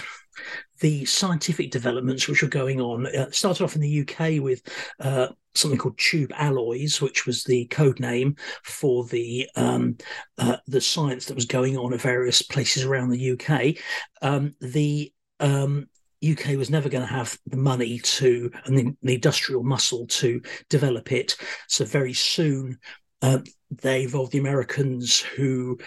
[0.80, 3.06] the scientific developments which were going on.
[3.06, 4.62] Uh, started off in the UK with
[5.00, 9.96] uh, something called Tube Alloys, which was the code name for the um,
[10.38, 13.76] uh, the science that was going on at various places around the UK.
[14.20, 15.86] Um, the um,
[16.26, 20.40] UK was never going to have the money to and the, the, industrial muscle to
[20.70, 21.36] develop it.
[21.68, 22.78] So very soon
[23.20, 25.78] uh, they involved the Americans who,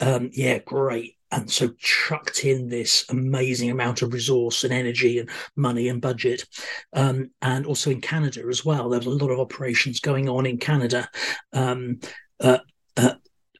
[0.00, 5.28] um, yeah, great and so chucked in this amazing amount of resource and energy and
[5.56, 6.44] money and budget.
[6.92, 10.46] Um, and also in Canada as well, there was a lot of operations going on
[10.46, 11.08] in Canada.
[11.52, 11.98] Um,
[12.40, 12.58] uh,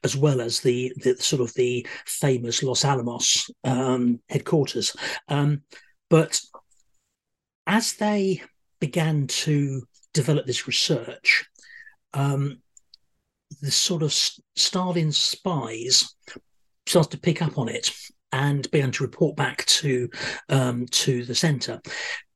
[0.05, 4.95] as well as the, the, sort of the famous Los Alamos um, headquarters.
[5.27, 5.63] Um,
[6.11, 6.39] but
[7.65, 8.43] as they
[8.79, 9.81] began to
[10.13, 11.43] develop this research,
[12.13, 12.61] um,
[13.61, 16.15] the sort of Stalin spies
[16.85, 17.89] starts to pick up on it
[18.31, 20.07] and began to report back to
[20.49, 21.81] um, to the centre.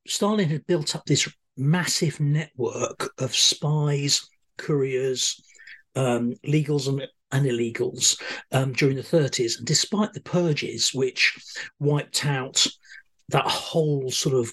[0.08, 4.28] Stalin had built up this massive network of spies,
[4.58, 5.40] couriers,
[5.96, 9.58] um, legals, and, and illegals um, during the 30s.
[9.58, 11.38] And despite the purges, which
[11.80, 12.66] wiped out
[13.30, 14.52] that whole sort of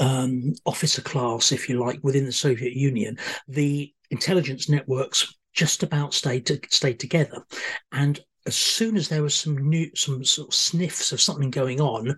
[0.00, 6.14] um, officer class, if you like, within the Soviet Union, the intelligence networks just about
[6.14, 7.44] stayed to, stayed together.
[7.92, 11.80] And as soon as there was some new some sort of sniffs of something going
[11.80, 12.16] on,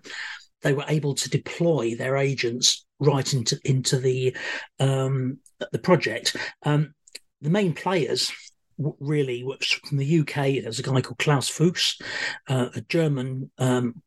[0.61, 4.35] they were able to deploy their agents right into into the
[4.79, 5.39] um,
[5.71, 6.35] the project.
[6.63, 6.93] Um,
[7.41, 8.31] the main players
[8.99, 9.45] really
[9.85, 10.63] from the UK.
[10.63, 11.99] There's a guy called Klaus Fuchs,
[12.47, 14.01] uh, a German um,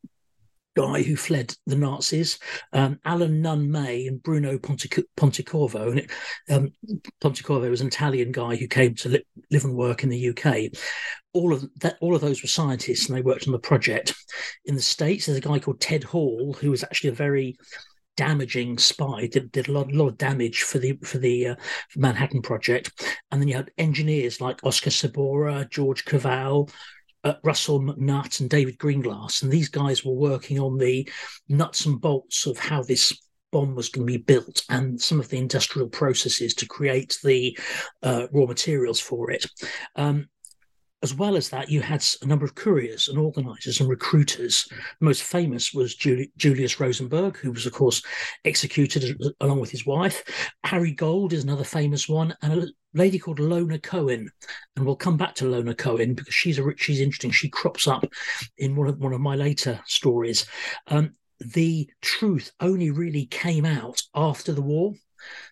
[0.74, 2.38] guy who fled the Nazis,
[2.72, 5.90] um, Alan Nunn May and Bruno Pontic- Pontecorvo.
[5.90, 6.10] And it,
[6.50, 6.72] um,
[7.20, 10.70] Pontecorvo was an Italian guy who came to li- live and work in the UK.
[11.34, 14.14] All of that, all of those were scientists, and they worked on the project.
[14.64, 17.56] In the states, there's a guy called Ted Hall, who was actually a very
[18.16, 19.26] damaging spy.
[19.26, 21.54] Did, did a lot, lot of damage for the for the uh,
[21.96, 22.90] Manhattan Project.
[23.30, 26.70] And then you had engineers like Oscar Seborer, George Koval,
[27.24, 31.08] uh, Russell McNutt and David Greenglass, and these guys were working on the
[31.48, 33.16] nuts and bolts of how this
[33.52, 37.56] bomb was going to be built and some of the industrial processes to create the
[38.02, 39.44] uh, raw materials for it.
[39.94, 40.26] Um,
[41.02, 44.66] as well as that, you had a number of couriers and organizers and recruiters.
[44.68, 48.02] The most famous was Julius Rosenberg, who was, of course,
[48.44, 50.22] executed along with his wife.
[50.64, 54.28] Harry Gold is another famous one, and a lady called Lona Cohen.
[54.76, 57.30] And we'll come back to Lona Cohen because she's a she's interesting.
[57.30, 58.04] She crops up
[58.58, 60.46] in one of one of my later stories.
[60.86, 64.92] Um, the truth only really came out after the war.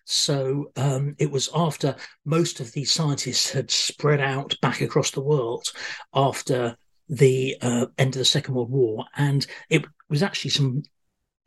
[0.05, 5.21] So um, it was after most of these scientists had spread out back across the
[5.21, 5.65] world
[6.13, 6.75] after
[7.09, 10.83] the uh, end of the Second World War, and it was actually some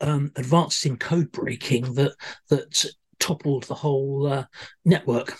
[0.01, 2.13] um, advances in code breaking that
[2.49, 2.85] that
[3.19, 4.45] toppled the whole uh,
[4.83, 5.35] network.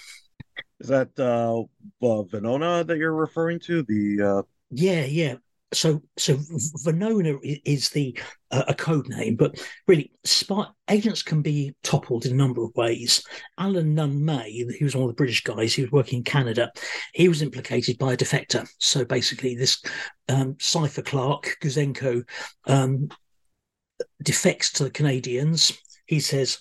[0.80, 1.62] Is that uh,
[2.06, 3.84] uh, Venona that you're referring to?
[3.84, 5.36] The uh, yeah, yeah.
[5.73, 6.36] So, so
[6.86, 8.17] Venona is the
[8.51, 12.75] uh, a code name, but really, spy agents can be toppled in a number of
[12.75, 13.23] ways.
[13.58, 16.71] Alan Nunn May, he was one of the British guys, he was working in Canada.
[17.13, 18.67] He was implicated by a defector.
[18.80, 19.84] So basically, this
[20.30, 22.23] um, cipher clerk Gouzenko
[22.67, 23.10] um,
[24.23, 25.78] defects to the Canadians.
[26.06, 26.60] He says,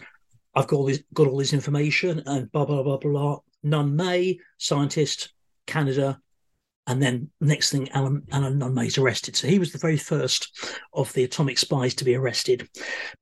[0.55, 3.39] "I've got all this, got all this information," and blah blah blah blah.
[3.63, 5.33] Nunn May, scientist,
[5.67, 6.21] Canada,
[6.87, 9.37] and then next thing, Alan, Alan Nunn arrested.
[9.37, 12.69] So he was the very first of the atomic spies to be arrested.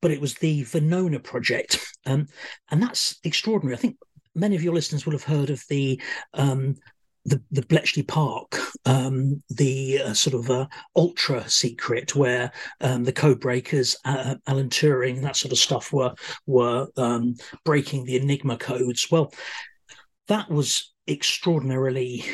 [0.00, 2.26] But it was the Venona project, um,
[2.70, 3.76] and that's extraordinary.
[3.76, 3.96] I think
[4.34, 6.00] many of your listeners will have heard of the
[6.34, 6.76] um,
[7.24, 13.12] the, the Bletchley Park, um, the uh, sort of uh, ultra secret where um, the
[13.12, 16.14] code breakers, uh, Alan Turing, that sort of stuff were
[16.46, 19.08] were um, breaking the Enigma codes.
[19.08, 19.32] Well,
[20.26, 22.24] that was extraordinarily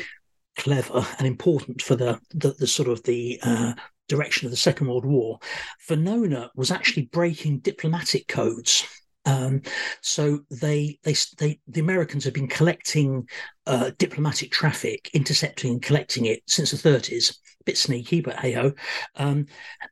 [0.59, 3.73] clever and important for the the, the sort of the uh,
[4.07, 5.39] direction of the Second World War.
[5.87, 8.85] Venona was actually breaking diplomatic codes.
[9.25, 9.61] Um,
[10.01, 13.29] so they, they, they, the Americans have been collecting
[13.67, 17.31] uh, diplomatic traffic, intercepting and collecting it since the 30s.
[17.61, 18.73] A bit sneaky, but hey ho.
[19.15, 19.45] Um,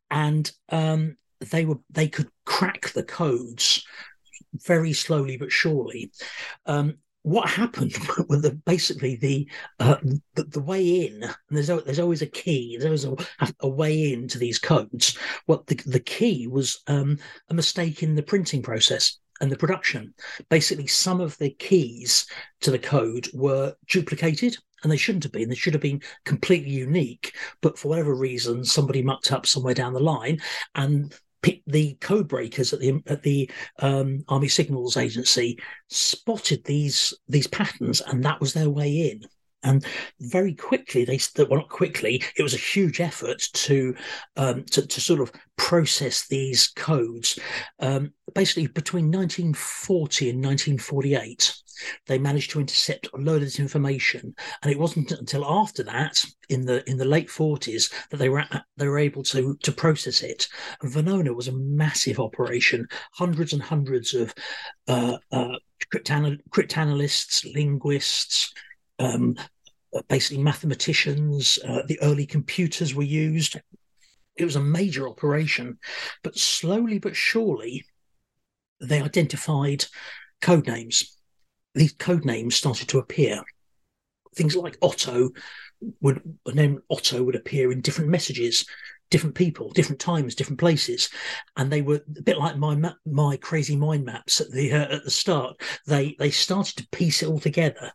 [0.10, 1.17] and um,
[1.51, 3.86] they were they could crack the codes
[4.65, 6.12] very slowly but surely.
[6.65, 6.95] Um,
[7.27, 7.93] what happened
[8.29, 9.45] with the basically the,
[9.81, 9.97] uh,
[10.35, 14.13] the, the way in and there's there's always a key there's always a, a way
[14.13, 15.17] into these codes.
[15.45, 19.57] What well, the, the key was um, a mistake in the printing process and the
[19.57, 20.13] production.
[20.49, 22.27] Basically some of the keys
[22.61, 25.49] to the code were duplicated and they shouldn't have been.
[25.49, 29.91] They should have been completely unique but for whatever reason somebody mucked up somewhere down
[29.91, 30.39] the line
[30.75, 31.13] and
[31.67, 38.02] the code breakers at the at the um, Army Signals Agency spotted these these patterns,
[38.02, 39.23] and that was their way in.
[39.63, 39.86] And
[40.19, 41.19] very quickly, they
[41.50, 42.23] well not quickly.
[42.38, 43.95] It was a huge effort to
[44.36, 47.39] um, to, to sort of process these codes.
[47.80, 51.56] Um, basically, between 1940 and 1948,
[52.07, 56.23] they managed to intercept a load of this information, and it wasn't until after that,
[56.49, 58.43] in the in the late forties, that they were
[58.77, 60.47] they were able to to process it.
[60.81, 64.33] And Venona was a massive operation, hundreds and hundreds of
[64.87, 65.55] uh, uh,
[65.93, 68.53] cryptanalysts, linguists.
[68.99, 69.35] Um,
[70.07, 71.59] basically, mathematicians.
[71.67, 73.57] Uh, the early computers were used.
[74.35, 75.79] It was a major operation,
[76.23, 77.85] but slowly but surely,
[78.79, 79.85] they identified
[80.41, 81.16] code names
[81.75, 83.43] these code names started to appear.
[84.36, 85.32] Things like Otto
[86.01, 88.65] would the name Otto would appear in different messages,
[89.10, 91.10] different people, different times, different places,
[91.56, 95.03] and they were a bit like my my crazy mind maps at the uh, at
[95.03, 95.62] the start.
[95.86, 97.91] They they started to piece it all together,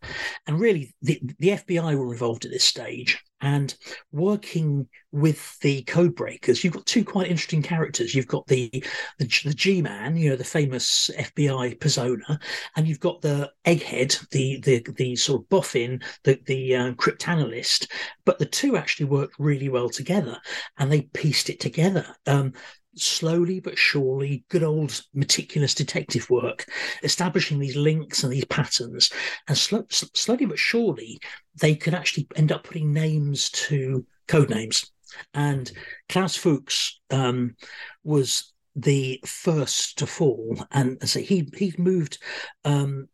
[0.46, 3.74] and really the the FBI were involved at this stage, and
[4.12, 8.14] working with the code breakers you've got two quite interesting characters.
[8.14, 8.70] You've got the
[9.18, 12.38] the, the g-man you know the famous fbi persona
[12.76, 17.90] and you've got the egghead the the the sort of boffin the the uh, cryptanalyst.
[18.24, 20.38] But the two actually worked really well together
[20.78, 22.06] and they pieced it together.
[22.26, 22.52] Um,
[22.94, 26.66] slowly but surely, good old meticulous detective work,
[27.02, 29.10] establishing these links and these patterns.
[29.48, 31.20] And sl- slowly but surely,
[31.60, 34.90] they could actually end up putting names to code names.
[35.34, 35.70] And
[36.08, 37.56] Klaus Fuchs um,
[38.04, 40.66] was the first to fall.
[40.70, 42.18] And so he he moved
[42.64, 43.08] um,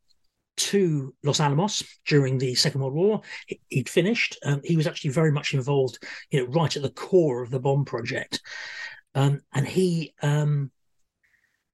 [0.59, 3.21] to Los Alamos during the Second World War.
[3.69, 4.39] He'd finished.
[4.45, 5.99] Um, he was actually very much involved,
[6.31, 8.41] you know, right at the core of the bomb project.
[9.19, 10.71] Um, and he um,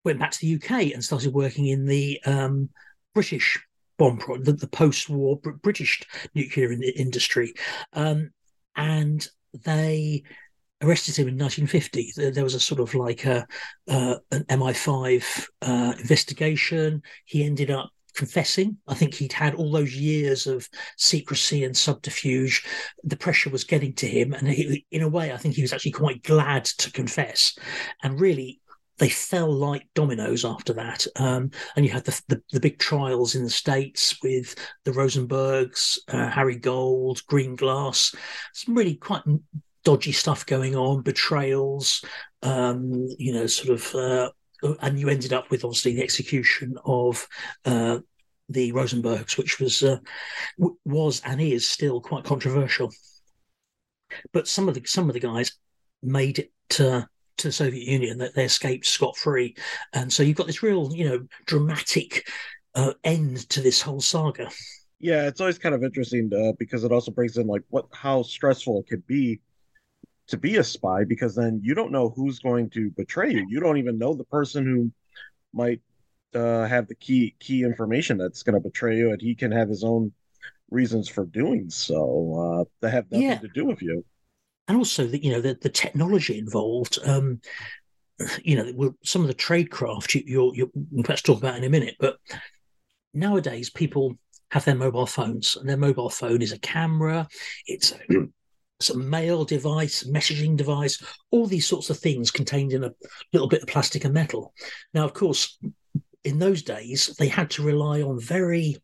[0.02, 2.70] went back to the UK and started working in the um,
[3.12, 3.62] British
[3.98, 6.02] bomb pro- the, the post-war Br- British
[6.34, 7.52] nuclear in- industry,
[7.92, 8.30] um,
[8.76, 9.28] and
[9.62, 10.22] they
[10.82, 12.12] arrested him in 1950.
[12.16, 13.46] There, there was a sort of like a
[13.88, 17.02] uh, an MI5 uh, investigation.
[17.26, 18.78] He ended up confessing.
[18.88, 22.64] I think he'd had all those years of secrecy and subterfuge.
[23.02, 24.32] The pressure was getting to him.
[24.32, 27.56] And he, in a way, I think he was actually quite glad to confess.
[28.02, 28.60] And really,
[28.98, 31.06] they fell like dominoes after that.
[31.16, 35.98] Um, and you had the, the, the, big trials in the States with the Rosenbergs,
[36.08, 38.14] uh, Harry Gold, Greenglass,
[38.52, 39.22] some really quite
[39.84, 42.04] dodgy stuff going on, betrayals,
[42.42, 44.30] um, you know, sort of uh,
[44.80, 47.26] and you ended up with obviously the execution of
[47.64, 47.98] uh,
[48.48, 49.98] the Rosenbergs, which was uh,
[50.58, 52.90] w- was and is still quite controversial.
[54.32, 55.52] But some of the some of the guys
[56.02, 57.08] made it to,
[57.38, 59.56] to the Soviet Union that they escaped scot free,
[59.92, 62.26] and so you've got this real you know dramatic
[62.74, 64.50] uh, end to this whole saga.
[65.00, 68.22] Yeah, it's always kind of interesting uh, because it also brings in like what how
[68.22, 69.40] stressful it could be
[70.28, 73.46] to be a spy because then you don't know who's going to betray you.
[73.48, 74.90] You don't even know the person who
[75.52, 75.80] might
[76.34, 79.68] uh, have the key key information that's going to betray you, and he can have
[79.68, 80.12] his own
[80.70, 83.38] reasons for doing so uh, that have nothing yeah.
[83.38, 84.04] to do with you.
[84.66, 86.98] And also, the, you know, the, the technology involved.
[87.04, 87.40] Um,
[88.42, 91.68] you know, some of the tradecraft you, you're, you're we'll perhaps talk about in a
[91.68, 92.16] minute, but
[93.12, 94.16] nowadays people
[94.50, 97.26] have their mobile phones, and their mobile phone is a camera,
[97.66, 97.92] it's
[98.90, 102.92] a mail device, messaging device, all these sorts of things contained in a
[103.32, 104.52] little bit of plastic and metal.
[104.92, 105.58] Now, of course,
[106.24, 108.76] in those days, they had to rely on very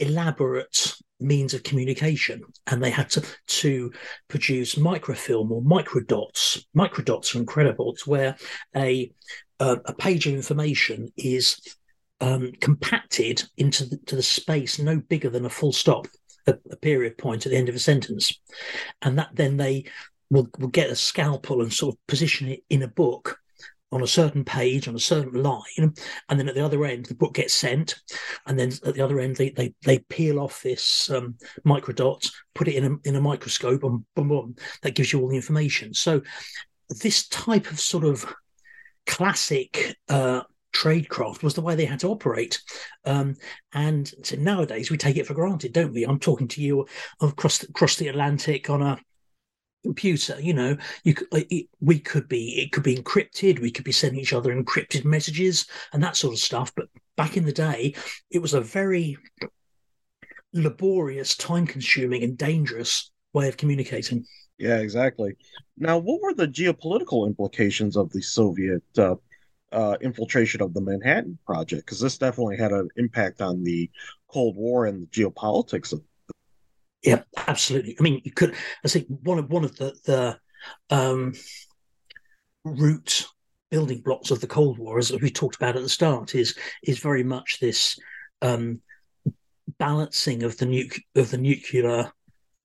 [0.00, 3.92] elaborate means of communication and they had to, to
[4.28, 6.64] produce microfilm or microdots.
[6.76, 7.92] Microdots are incredible.
[7.92, 8.36] It's where
[8.74, 9.12] a
[9.60, 11.60] uh, a page of information is
[12.20, 16.06] um, compacted into the, to the space no bigger than a full stop
[16.46, 18.40] a, a, period point at the end of a sentence.
[19.02, 19.84] And that then they
[20.30, 23.38] will, will get a scalpel and sort of position it in a book
[23.92, 25.94] on a certain page on a certain line.
[26.28, 28.00] And then at the other end the book gets sent.
[28.46, 32.68] And then at the other end they they, they peel off this um, microdot put
[32.68, 35.94] it in a, in a microscope and boom, boom, that gives you all the information.
[35.94, 36.22] So
[36.88, 38.26] this type of sort of
[39.06, 40.42] classic uh,
[40.74, 42.60] tradecraft was the way they had to operate.
[43.04, 43.36] Um,
[43.72, 46.04] and so nowadays we take it for granted, don't we?
[46.04, 46.86] I'm talking to you
[47.20, 48.98] across across the Atlantic on a
[49.84, 53.92] computer you know you it, we could be it could be encrypted we could be
[53.92, 57.94] sending each other encrypted messages and that sort of stuff but back in the day
[58.30, 59.14] it was a very
[60.54, 64.24] laborious time consuming and dangerous way of communicating
[64.56, 65.36] yeah exactly
[65.76, 69.14] now what were the geopolitical implications of the soviet uh,
[69.74, 73.90] uh, infiltration of the manhattan project because this definitely had an impact on the
[74.28, 76.00] cold war and the geopolitics of
[77.04, 77.96] yeah, absolutely.
[78.00, 78.54] I mean, you could.
[78.82, 80.38] I think one of one of the the
[80.88, 81.34] um,
[82.64, 83.26] root
[83.70, 86.98] building blocks of the Cold War, as we talked about at the start, is is
[86.98, 87.98] very much this
[88.40, 88.80] um,
[89.78, 92.10] balancing of the nuke of the nuclear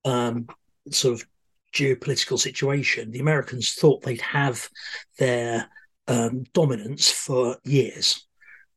[0.05, 0.47] um,
[0.89, 1.27] sort of
[1.73, 3.11] geopolitical situation.
[3.11, 4.69] The Americans thought they'd have
[5.17, 5.69] their
[6.09, 8.27] um, dominance for years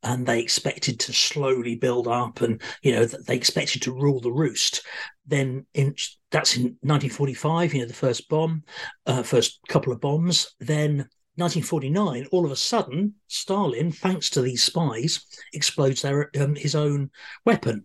[0.03, 4.31] and they expected to slowly build up and you know they expected to rule the
[4.31, 4.85] roost.
[5.25, 5.95] Then in
[6.31, 8.63] that's in 1945 you know the first bomb
[9.05, 10.53] uh, first couple of bombs.
[10.59, 16.75] Then 1949 all of a sudden stalin thanks to these spies explodes their um, his
[16.75, 17.09] own
[17.45, 17.83] weapon.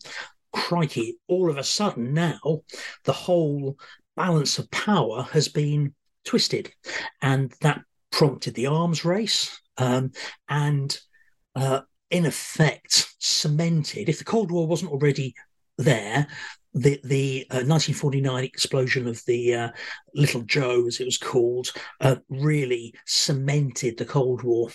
[0.52, 2.62] Crikey all of a sudden now
[3.04, 3.78] the whole
[4.16, 5.94] balance of power has been
[6.24, 6.72] twisted
[7.22, 7.80] and that
[8.10, 10.12] prompted the arms race um,
[10.48, 10.98] and
[11.54, 11.80] uh,
[12.10, 15.34] in effect cemented, if the Cold War wasn't already
[15.76, 16.26] there,
[16.74, 19.68] the the uh, 1949 explosion of the uh,
[20.14, 24.68] Little Joe, as it was called, uh, really cemented the Cold War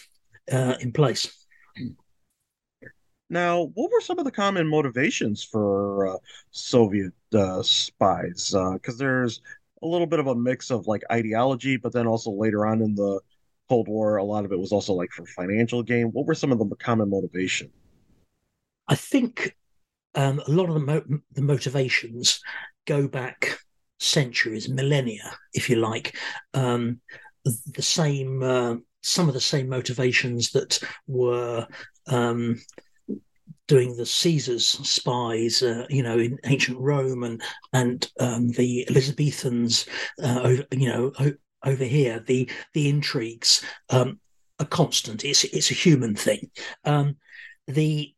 [0.52, 1.46] uh, in place.
[3.30, 6.18] Now, what were some of the common motivations for uh,
[6.52, 8.54] Soviet uh, spies?
[8.74, 9.42] Because there's
[9.84, 12.96] a little bit of a mix of like ideology, but then also later on in
[12.96, 13.20] the
[13.70, 16.08] Cold War, a lot of it was also like for financial gain.
[16.08, 17.70] What were some of the common motivation?
[18.88, 19.56] I think
[20.16, 22.42] um, a lot of the mo- the motivations
[22.86, 23.58] go back
[24.00, 26.18] centuries, millennia, if you like.
[26.54, 27.00] Um,
[27.46, 31.68] the same, uh, some of the same motivations that were
[32.08, 32.62] um,
[33.74, 37.41] doing the Caesar's spies, uh, you know, in ancient Rome and
[37.74, 39.88] and um, the Elizabethans,
[40.21, 41.11] uh, you know,
[41.65, 44.19] over here, the the intrigues um,
[44.59, 45.26] are constant.
[45.26, 46.51] It's it's a human thing.
[46.86, 47.17] Um,
[47.65, 48.12] the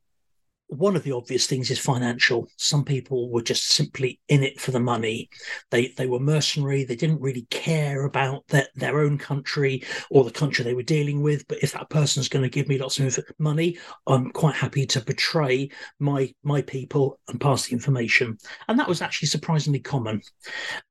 [0.67, 2.47] one of the obvious things is financial.
[2.57, 5.29] Some people were just simply in it for the money.
[5.71, 6.83] They they were mercenary.
[6.83, 11.21] They didn't really care about their, their own country or the country they were dealing
[11.21, 11.47] with.
[11.47, 15.01] But if that person's going to give me lots of money, I'm quite happy to
[15.01, 18.37] betray my my people and pass the information.
[18.67, 20.21] And that was actually surprisingly common.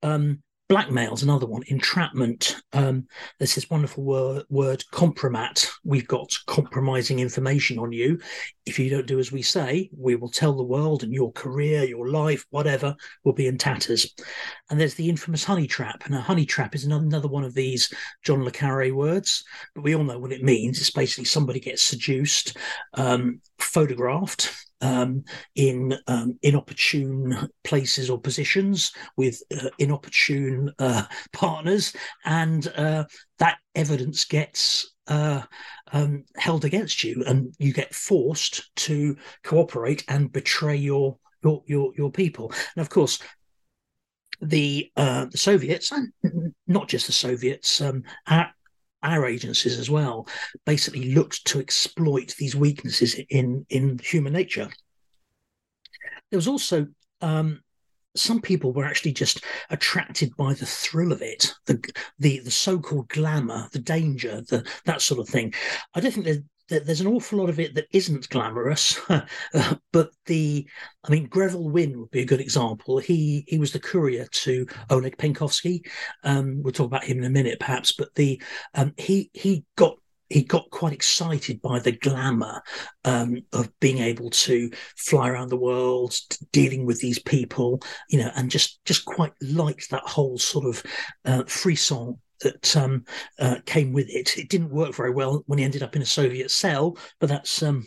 [0.03, 1.63] Um, Blackmail is another one.
[1.67, 2.57] Entrapment.
[2.73, 3.07] Um,
[3.39, 5.69] there's this wonderful word, word compromat.
[5.85, 8.19] We've got compromising information on you.
[8.67, 11.85] If you don't do as we say, we will tell the world, and your career,
[11.85, 14.15] your life, whatever, will be in tatters.
[14.71, 16.05] And there's the infamous honey trap.
[16.07, 17.93] And a honey trap is another one of these
[18.23, 19.45] John le Carre words,
[19.75, 20.81] but we all know what it means.
[20.81, 22.57] It's basically somebody gets seduced,
[22.95, 24.51] um, photographed,
[24.81, 31.95] um, in um, inopportune places or positions with uh, inopportune uh, partners,
[32.25, 33.05] and uh,
[33.39, 35.43] that evidence gets uh,
[35.93, 41.93] um, held against you, and you get forced to cooperate and betray your your your,
[41.97, 42.53] your people.
[42.77, 43.19] And of course,
[44.41, 48.51] the uh, the Soviets, and not just the Soviets, um, our,
[49.03, 50.27] our agencies as well,
[50.65, 54.69] basically looked to exploit these weaknesses in in human nature.
[56.31, 56.87] There was also
[57.21, 57.61] um,
[58.17, 61.83] some people were actually just attracted by the thrill of it, the
[62.19, 65.53] the the so-called glamour, the danger, the that sort of thing.
[65.95, 68.99] I don't think there's there's an awful lot of it that isn't glamorous,
[69.93, 70.67] but the
[71.05, 72.99] I mean Greville Wynne would be a good example.
[72.99, 75.87] He he was the courier to Oleg Penkovsky.
[76.23, 77.93] Um, we'll talk about him in a minute, perhaps.
[77.93, 78.41] But the
[78.75, 79.99] um, he he got
[80.35, 82.61] he got quite excited by the glamour
[83.05, 86.13] um, of being able to fly around the world,
[86.51, 90.83] dealing with these people, you know, and just just quite liked that whole sort of
[91.25, 93.05] uh, frisson that um,
[93.39, 94.37] uh, came with it.
[94.37, 97.63] It didn't work very well when he ended up in a Soviet cell, but that's
[97.63, 97.87] um,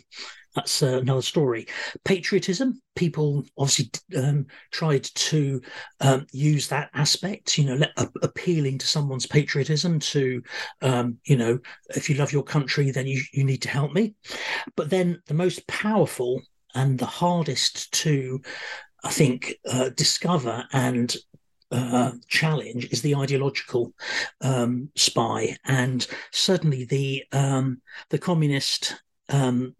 [0.54, 1.66] that's uh, another story.
[2.04, 5.60] Patriotism, people obviously um, tried to
[6.00, 10.42] um, use that aspect, you know, let, uh, appealing to someone's patriotism to,
[10.82, 11.58] um, you know,
[11.90, 14.14] if you love your country, then you, you need to help me.
[14.76, 16.42] But then the most powerful
[16.74, 18.40] and the hardest to,
[19.04, 21.14] I think, uh, discover and
[21.70, 23.92] uh, challenge is the ideological
[24.40, 28.96] um, spy, and certainly the um, the communist
[29.28, 29.74] um,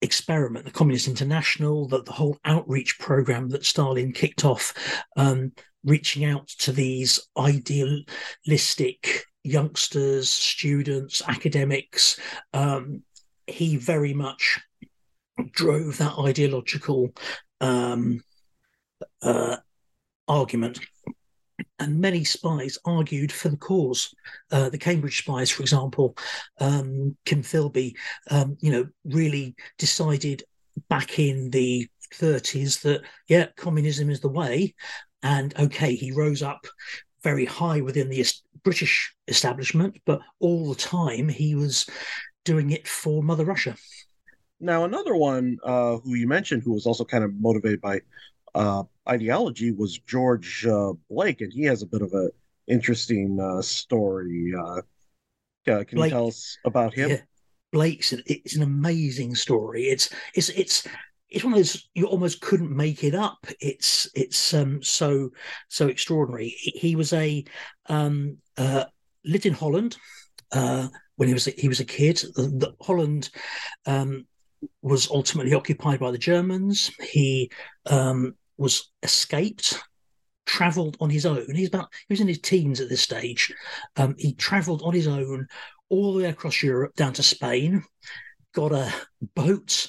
[0.00, 4.74] experiment, the Communist International, the, the whole outreach program that Stalin kicked off,
[5.16, 5.52] um,
[5.84, 12.18] reaching out to these idealistic youngsters, students, academics.
[12.52, 13.02] Um,
[13.46, 14.60] he very much
[15.52, 17.10] drove that ideological
[17.60, 18.22] um,
[19.22, 19.56] uh,
[20.26, 20.80] argument
[21.78, 24.14] and many spies argued for the cause.
[24.50, 26.16] Uh, the Cambridge spies, for example,
[26.60, 27.94] um, Kim Philby,
[28.30, 30.42] um, you know, really decided
[30.88, 34.74] back in the 30s that yeah, communism is the way.
[35.22, 36.66] And okay, he rose up
[37.22, 38.24] very high within the
[38.62, 41.86] British establishment, but all the time he was
[42.44, 43.76] doing it for Mother Russia.
[44.60, 48.00] Now, another one uh, who you mentioned who was also kind of motivated by
[48.58, 52.30] uh, ideology was George uh, Blake, and he has a bit of a
[52.66, 54.52] interesting uh, story.
[54.58, 54.82] Uh,
[55.64, 57.10] can Blake, you tell us about him?
[57.10, 57.20] Yeah.
[57.70, 59.84] Blake's it's an amazing story.
[59.84, 60.88] It's it's it's
[61.28, 63.46] it's one of those you almost couldn't make it up.
[63.60, 65.30] It's it's um so
[65.68, 66.48] so extraordinary.
[66.48, 67.44] He, he was a
[67.86, 68.84] um uh
[69.24, 69.98] lived in Holland
[70.52, 72.16] uh when he was a, he was a kid.
[72.34, 73.28] The, the Holland
[73.84, 74.26] um
[74.82, 76.90] was ultimately occupied by the Germans.
[77.12, 77.50] He
[77.86, 79.78] um, was escaped,
[80.44, 81.54] travelled on his own.
[81.54, 83.52] He's about he was in his teens at this stage.
[83.96, 85.46] Um, he travelled on his own
[85.88, 87.82] all the way across Europe down to Spain,
[88.54, 88.92] got a
[89.34, 89.88] boat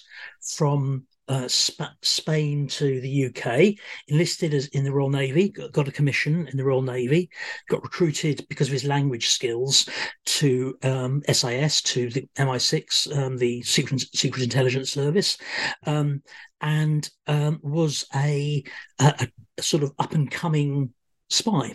[0.55, 3.75] from uh, Sp- Spain to the UK,
[4.07, 7.29] enlisted as in the Royal Navy, got, a commission in the Royal Navy,
[7.69, 9.87] got recruited because of his language skills
[10.25, 15.37] to um, SIS, to the MI6, um, the Secret, Secret Intelligence Service,
[15.85, 16.23] um,
[16.61, 18.63] and um, was a,
[18.99, 20.93] a, a, sort of up and coming
[21.29, 21.73] spy.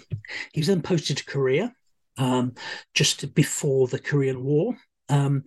[0.52, 1.72] He was then posted to Korea
[2.18, 2.54] um,
[2.94, 4.76] just before the Korean War.
[5.08, 5.44] Um,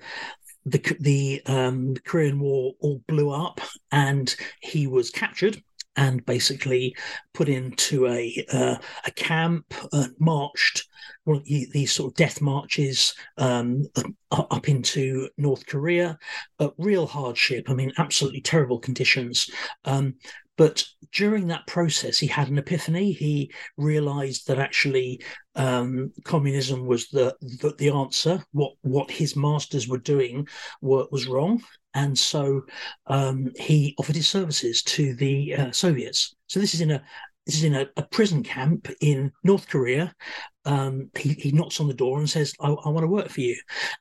[0.65, 3.61] the the um, Korean War all blew up,
[3.91, 5.61] and he was captured
[5.97, 6.95] and basically
[7.33, 8.75] put into a uh,
[9.05, 10.87] a camp, uh, marched
[11.27, 13.83] well, these sort of death marches um,
[14.31, 16.17] up into North Korea,
[16.59, 17.69] uh, real hardship.
[17.69, 19.49] I mean, absolutely terrible conditions.
[19.83, 20.15] Um,
[20.57, 23.11] but during that process, he had an epiphany.
[23.11, 25.21] He realized that actually
[25.55, 28.43] um, communism was the, the, the answer.
[28.53, 30.47] What what his masters were doing
[30.81, 31.61] were, was wrong,
[31.97, 32.61] and so
[33.07, 36.35] um, he offered his services to the uh, Soviets.
[36.45, 37.03] So this is in a
[37.47, 40.13] this is in a, a prison camp in North Korea.
[40.65, 43.39] Um, he, he knocks on the door and says, I, I want to work for
[43.39, 43.55] you.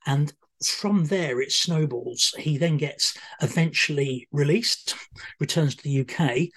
[0.06, 0.32] And
[0.64, 2.34] from there it snowballs.
[2.38, 4.94] He then gets eventually released,
[5.38, 6.48] returns to the UK,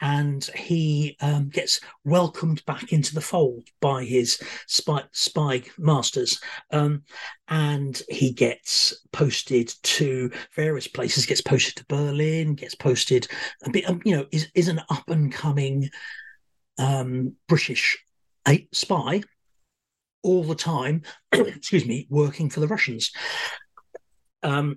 [0.00, 6.40] and he um, gets welcomed back into the fold by his spy, spy masters.
[6.70, 7.02] Um,
[7.48, 13.26] and he gets posted to various places, gets posted to Berlin, gets posted
[13.64, 15.90] a bit, um, you know, is, is an up and coming
[16.78, 17.98] um, British
[18.72, 19.22] spy
[20.22, 21.02] all the time,
[21.32, 23.12] excuse me, working for the Russians.
[24.42, 24.76] Um,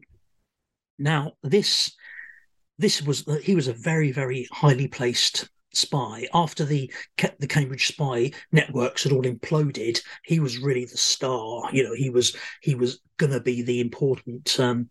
[0.98, 1.96] now, this
[2.78, 6.92] this was he was a very very highly placed spy after the
[7.40, 10.02] the Cambridge spy networks had all imploded.
[10.24, 11.70] He was really the star.
[11.72, 14.90] You know, he was he was going to be the important um,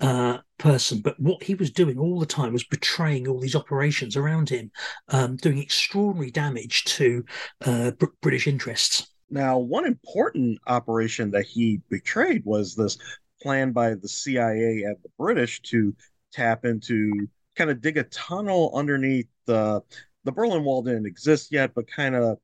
[0.00, 1.00] uh, person.
[1.00, 4.70] But what he was doing all the time was betraying all these operations around him,
[5.08, 7.24] um, doing extraordinary damage to
[7.64, 9.06] uh, Br- British interests.
[9.30, 12.98] Now, one important operation that he betrayed was this
[13.42, 15.94] plan by the CIA and the British to
[16.32, 19.82] tap into, kind of dig a tunnel underneath the
[20.24, 22.38] the Berlin Wall didn't exist yet, but kind of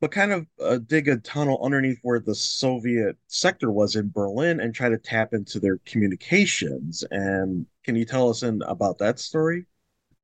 [0.00, 4.60] but kind of uh, dig a tunnel underneath where the Soviet sector was in Berlin
[4.60, 7.02] and try to tap into their communications.
[7.10, 9.66] And can you tell us in, about that story?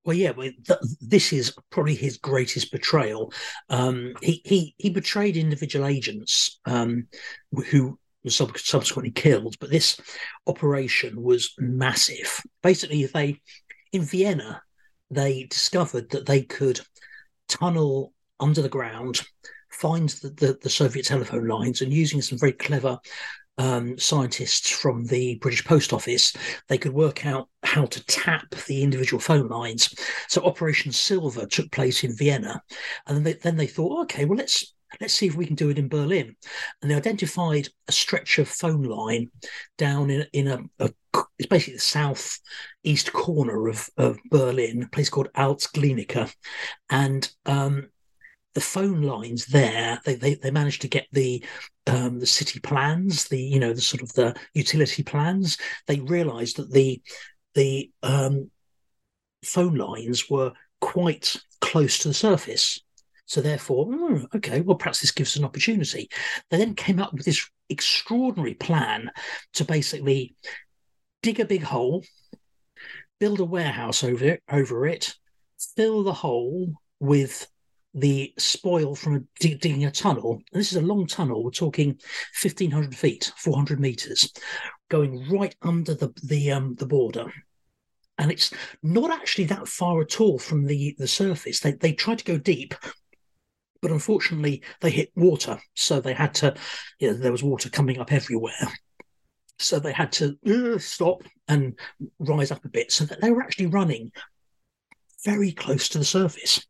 [0.06, 3.32] Well, yeah, well, th- this is probably his greatest betrayal.
[3.68, 7.08] Um, he he he betrayed individual agents um,
[7.70, 10.00] who were sub- subsequently killed, but this
[10.46, 12.40] operation was massive.
[12.62, 13.40] Basically, they
[13.92, 14.62] in Vienna
[15.10, 16.80] they discovered that they could
[17.48, 19.22] tunnel under the ground,
[19.70, 22.98] find the, the, the Soviet telephone lines, and using some very clever
[23.58, 26.34] um, scientists from the British Post Office,
[26.68, 29.94] they could work out how to tap the individual phone lines.
[30.28, 32.62] So Operation Silver took place in Vienna,
[33.06, 35.70] and then they, then they thought, okay, well let's let's see if we can do
[35.70, 36.36] it in Berlin.
[36.80, 39.30] And they identified a stretch of phone line
[39.78, 40.90] down in in a, a
[41.38, 42.38] it's basically the south
[42.84, 46.32] east corner of, of Berlin, a place called Alt-Glienicke.
[46.90, 47.88] And um,
[48.56, 51.44] the phone lines there, they, they, they managed to get the
[51.86, 55.58] um, the city plans, the you know the sort of the utility plans.
[55.86, 57.02] They realised that the
[57.54, 58.50] the um,
[59.44, 62.80] phone lines were quite close to the surface.
[63.26, 66.08] So therefore, oh, okay, well perhaps this gives us an opportunity.
[66.50, 69.10] They then came up with this extraordinary plan
[69.52, 70.34] to basically
[71.22, 72.04] dig a big hole,
[73.20, 75.14] build a warehouse over it, over it,
[75.76, 77.46] fill the hole with
[77.96, 80.42] the spoil from digging a tunnel.
[80.52, 81.42] And this is a long tunnel.
[81.42, 81.98] We're talking
[82.40, 84.32] 1,500 feet, 400 meters,
[84.90, 87.32] going right under the the um, the border.
[88.18, 91.60] And it's not actually that far at all from the the surface.
[91.60, 92.74] They they tried to go deep,
[93.80, 96.54] but unfortunately they hit water, so they had to.
[97.00, 98.52] You know, there was water coming up everywhere.
[99.58, 101.78] So they had to uh, stop and
[102.18, 104.12] rise up a bit so that they were actually running
[105.24, 106.66] very close to the surface.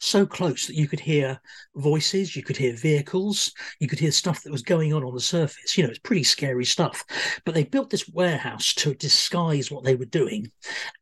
[0.00, 1.40] So close that you could hear
[1.76, 5.20] voices, you could hear vehicles, you could hear stuff that was going on on the
[5.20, 5.76] surface.
[5.76, 7.04] You know, it's pretty scary stuff.
[7.44, 10.50] But they built this warehouse to disguise what they were doing.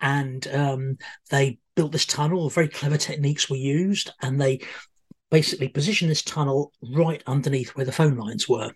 [0.01, 0.99] And um,
[1.31, 4.61] they built this tunnel, very clever techniques were used, and they
[5.31, 8.71] basically positioned this tunnel right underneath where the phone lines were.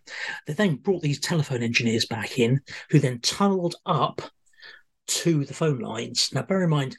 [0.47, 4.23] They then brought these telephone engineers back in, who then tunneled up
[5.07, 6.31] to the phone lines.
[6.33, 6.97] Now, bear in mind,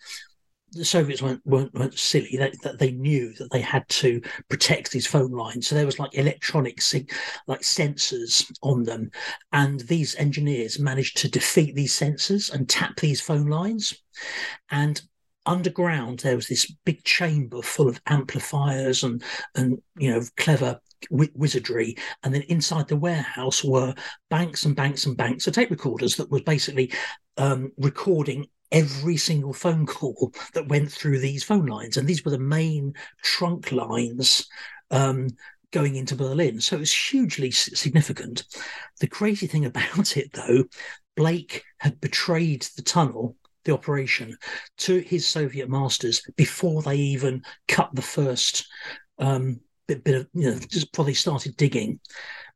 [0.77, 2.37] the Soviets weren't, weren't, weren't silly.
[2.37, 5.67] That they, they, knew that they had to protect these phone lines.
[5.67, 6.79] So there was like electronic,
[7.47, 9.11] like sensors on them,
[9.51, 14.01] and these engineers managed to defeat these sensors and tap these phone lines.
[14.71, 15.01] And
[15.47, 19.23] underground there was this big chamber full of amplifiers and
[19.55, 23.93] and you know clever wizardry and then inside the warehouse were
[24.29, 26.91] banks and banks and banks of tape recorders that was basically
[27.37, 32.31] um, recording every single phone call that went through these phone lines and these were
[32.31, 34.47] the main trunk lines
[34.91, 35.27] um,
[35.71, 36.59] going into Berlin.
[36.61, 38.43] So it was hugely significant.
[38.99, 40.65] The crazy thing about it, though,
[41.15, 43.35] Blake had betrayed the tunnel
[43.67, 44.35] the operation
[44.77, 48.65] to his Soviet masters before they even cut the first
[49.19, 51.99] um, bit, bit of, you know, just probably started digging.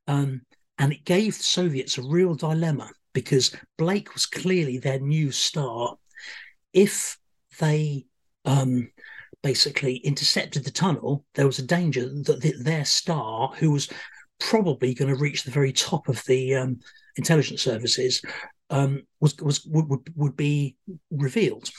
[0.07, 0.41] Um,
[0.77, 5.95] and it gave the Soviets a real dilemma because Blake was clearly their new star.
[6.73, 7.17] If
[7.59, 8.05] they
[8.45, 8.91] um,
[9.43, 13.89] basically intercepted the tunnel, there was a danger that the, their star, who was
[14.39, 16.79] probably going to reach the very top of the um,
[17.17, 18.21] intelligence services,
[18.69, 20.75] um, was was would, would be
[21.11, 21.69] revealed.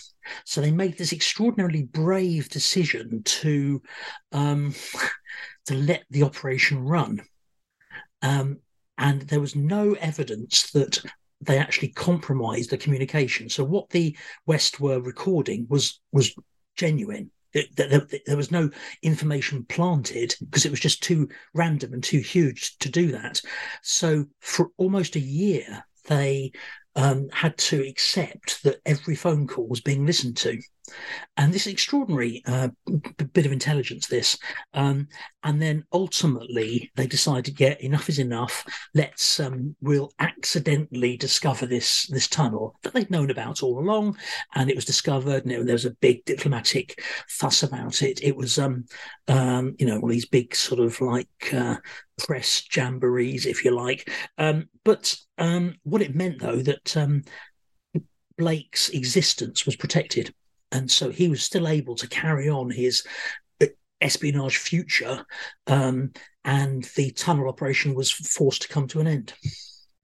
[0.45, 3.83] So they made this extraordinarily brave decision to
[4.31, 4.75] um,
[5.67, 7.23] to let the operation run,
[8.21, 8.59] um,
[8.99, 11.03] and there was no evidence that
[11.43, 13.49] they actually compromised the communication.
[13.49, 14.17] So what the
[14.47, 16.35] West were recording was was
[16.77, 17.31] genuine.
[17.53, 18.71] There, there was no
[19.03, 23.43] information planted because it was just too random and too huge to do that.
[23.83, 26.53] So for almost a year, they
[26.97, 30.59] um, had to accept that every phone call was being listened to.
[31.37, 34.37] And this extraordinary uh, b- bit of intelligence, this.
[34.75, 35.09] Um,
[35.45, 38.65] and then ultimately they decided, yeah, enough is enough.
[38.95, 44.19] Let's, um, we'll accidentally discover this this tunnel that they'd known about all along,
[44.55, 45.47] and it was discovered.
[45.47, 48.23] And there was a big diplomatic fuss about it.
[48.23, 48.85] It was, um,
[49.29, 51.77] um, you know, all these big sort of like uh,
[52.19, 54.11] press jamborees, if you like.
[54.37, 57.23] Um, but um, what it meant, though, that um,
[58.37, 60.35] Blake's existence was protected,
[60.73, 63.07] and so he was still able to carry on his
[63.63, 63.67] uh,
[64.01, 65.25] espionage future,
[65.67, 66.13] um,
[66.45, 69.35] and the tunnel operation was forced to come to an end.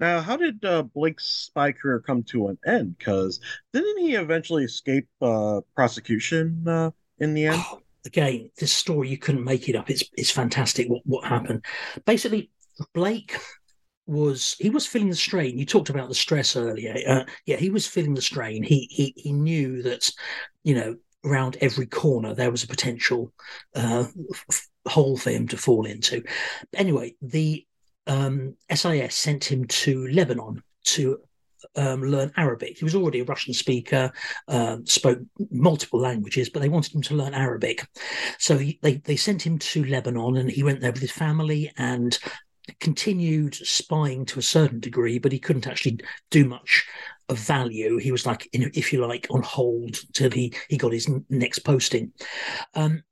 [0.00, 2.98] Now, how did uh, Blake's spy career come to an end?
[2.98, 3.40] Because
[3.72, 7.60] didn't he eventually escape uh, prosecution uh, in the end?
[7.64, 9.90] Oh, again, this story you couldn't make it up.
[9.90, 11.64] It's it's fantastic what what happened.
[12.04, 12.50] Basically,
[12.94, 13.36] Blake
[14.08, 15.58] was he was feeling the strain.
[15.58, 16.96] You talked about the stress earlier.
[17.06, 18.62] Uh, yeah, he was feeling the strain.
[18.62, 20.10] He he he knew that,
[20.64, 23.32] you know, around every corner there was a potential
[23.74, 24.04] uh,
[24.86, 26.22] hole for him to fall into.
[26.74, 27.66] Anyway, the
[28.06, 31.18] um, SIS sent him to Lebanon to
[31.76, 32.78] um, learn Arabic.
[32.78, 34.10] He was already a Russian speaker,
[34.46, 35.18] uh, spoke
[35.50, 37.86] multiple languages, but they wanted him to learn Arabic.
[38.38, 41.70] So he, they they sent him to Lebanon, and he went there with his family
[41.76, 42.18] and
[42.80, 46.00] continued spying to a certain degree, but he couldn't actually
[46.30, 46.86] do much
[47.28, 47.98] of value.
[47.98, 52.12] He was like, if you like, on hold till he he got his next posting.
[52.74, 53.02] Um,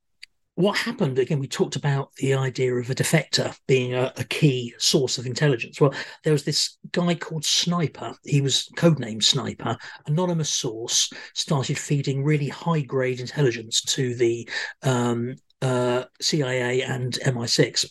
[0.56, 4.74] what happened again we talked about the idea of a defector being a, a, key
[4.78, 5.92] source of intelligence well
[6.24, 9.76] there was this guy called sniper he was codenamed sniper
[10.06, 14.48] anonymous source started feeding really high grade intelligence to the
[14.82, 17.86] um, uh, cia and mi6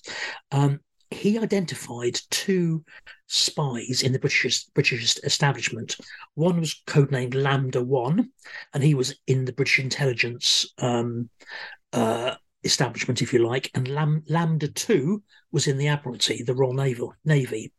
[0.51, 0.79] um,
[1.15, 2.83] he identified two
[3.27, 5.97] spies in the British British establishment.
[6.35, 8.29] One was codenamed Lambda One,
[8.73, 11.29] and he was in the British intelligence um,
[11.93, 16.73] uh, establishment, if you like, and Lam- Lambda 2 was in the Admiralty, the Royal
[16.73, 17.71] Naval Navy.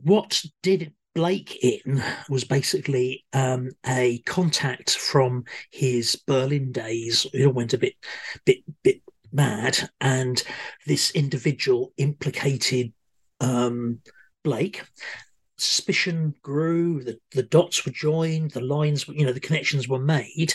[0.00, 7.26] What did Blake in was basically um, a contact from his Berlin days.
[7.32, 7.94] It all went a bit,
[8.44, 9.00] bit, bit
[9.36, 10.42] mad, and
[10.86, 12.92] this individual implicated
[13.40, 14.00] um,
[14.42, 14.82] Blake.
[15.58, 20.54] Suspicion grew, the, the dots were joined, the lines, you know, the connections were made,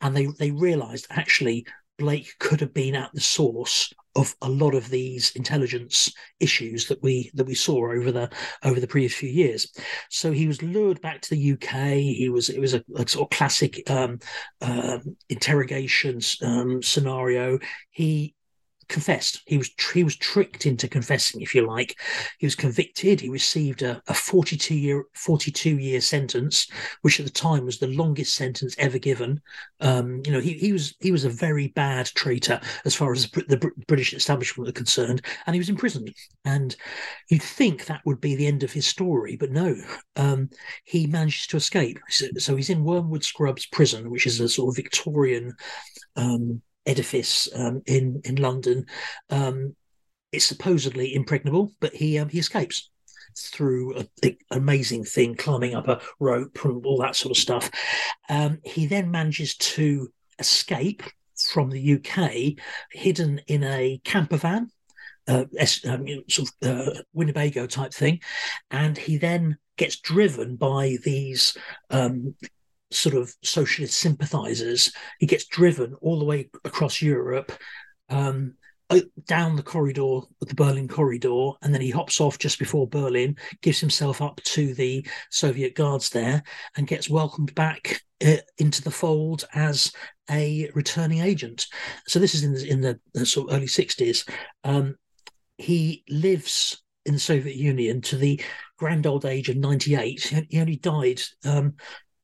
[0.00, 1.66] and they they realised actually
[1.98, 7.02] Blake could have been at the source of a lot of these intelligence issues that
[7.02, 8.30] we that we saw over the
[8.64, 9.72] over the previous few years.
[10.10, 11.92] So he was lured back to the UK.
[11.94, 14.18] He was it was a, a sort of classic um,
[14.60, 14.98] uh,
[15.28, 17.58] interrogation um, scenario.
[17.90, 18.34] He
[18.88, 19.42] confessed.
[19.46, 21.98] He was he was tricked into confessing, if you like.
[22.38, 23.20] He was convicted.
[23.20, 26.68] He received a, a 42 year 42 year sentence,
[27.02, 29.40] which at the time was the longest sentence ever given.
[29.80, 33.30] Um, you know, he, he was he was a very bad traitor as far as
[33.30, 36.12] the British establishment were concerned, and he was imprisoned.
[36.44, 36.74] And
[37.28, 39.76] you'd think that would be the end of his story, but no,
[40.16, 40.48] um,
[40.84, 41.98] he manages to escape.
[42.08, 45.54] So, so, he's in Wormwood Scrubs prison, which is a sort of Victorian.
[46.16, 48.86] Um, edifice um, in in London.
[49.30, 49.76] Um,
[50.32, 52.90] it's supposedly impregnable, but he um, he escapes
[53.36, 57.70] through an amazing thing, climbing up a rope and all that sort of stuff.
[58.28, 60.08] Um, he then manages to
[60.38, 61.02] escape
[61.52, 62.60] from the UK,
[62.90, 64.70] hidden in a camper van.
[65.28, 65.44] Uh,
[65.86, 68.18] um, sort of uh, Winnebago type thing,
[68.70, 71.54] and he then gets driven by these
[71.90, 72.34] um,
[72.90, 74.92] sort of socialist sympathizers.
[75.18, 77.52] He gets driven all the way across Europe,
[78.08, 78.54] um,
[79.26, 83.80] down the corridor, the Berlin corridor, and then he hops off just before Berlin, gives
[83.80, 86.42] himself up to the Soviet guards there,
[86.76, 89.92] and gets welcomed back uh, into the fold as
[90.30, 91.66] a returning agent.
[92.06, 94.24] So this is in the, in the, sort of early sixties.
[94.64, 94.96] Um,
[95.58, 98.40] he lives in the Soviet Union to the
[98.78, 100.46] grand old age of 98.
[100.48, 101.74] He only died um,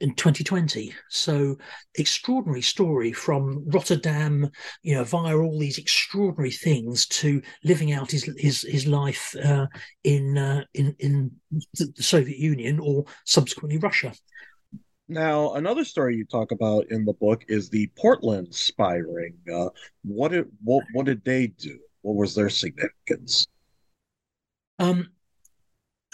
[0.04, 0.92] in 2020.
[1.08, 1.56] So
[1.94, 4.50] extraordinary story from Rotterdam,
[4.82, 9.66] you know, via all these extraordinary things to living out his his his life uh,
[10.04, 11.30] in uh, in in
[11.78, 14.12] the Soviet Union or subsequently Russia.
[15.08, 19.36] Now, another story you talk about in the book is the Portland spy ring.
[19.52, 19.70] Uh,
[20.02, 21.78] what did what what did they do?
[22.02, 23.46] What was their significance?
[24.78, 25.08] Um,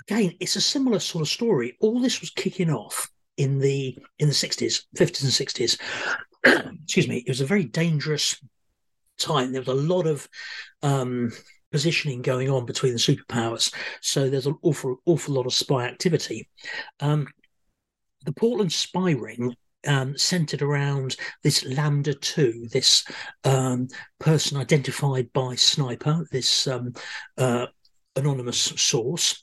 [0.08, 1.76] again, it's a similar sort of story.
[1.80, 3.10] All this was kicking off
[3.40, 5.78] in the in the 60s 50s and 60s
[6.84, 7.18] excuse me.
[7.18, 8.40] It was a very dangerous
[9.18, 9.52] time.
[9.52, 10.28] There was a lot of
[10.82, 11.32] um,
[11.70, 13.72] positioning going on between the superpowers.
[14.00, 16.48] So there's an awful awful lot of spy activity.
[17.00, 17.26] Um,
[18.24, 19.54] the portland spy ring
[19.86, 23.02] um, centered around this Lambda 2, this
[23.44, 23.88] um,
[24.18, 26.92] person identified by Sniper, this um,
[27.38, 27.66] uh,
[28.14, 29.42] anonymous source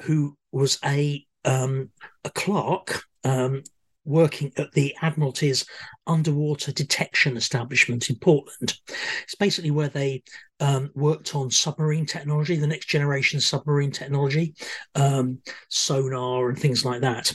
[0.00, 1.90] who was a um,
[2.24, 3.62] a clerk um,
[4.04, 5.66] working at the Admiralty's
[6.06, 8.74] underwater detection establishment in Portland.
[9.22, 10.22] It's basically where they
[10.60, 14.54] um, worked on submarine technology, the next generation submarine technology,
[14.94, 15.38] um,
[15.68, 17.34] sonar and things like that.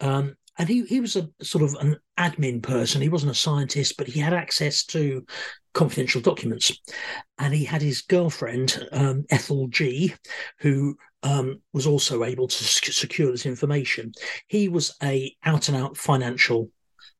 [0.00, 3.02] Um, and he, he was a sort of an admin person.
[3.02, 5.26] He wasn't a scientist, but he had access to
[5.74, 6.80] confidential documents.
[7.38, 10.14] And he had his girlfriend, um, Ethel Gee,
[10.60, 14.12] who um, was also able to secure this information.
[14.46, 16.70] He was a out and out financial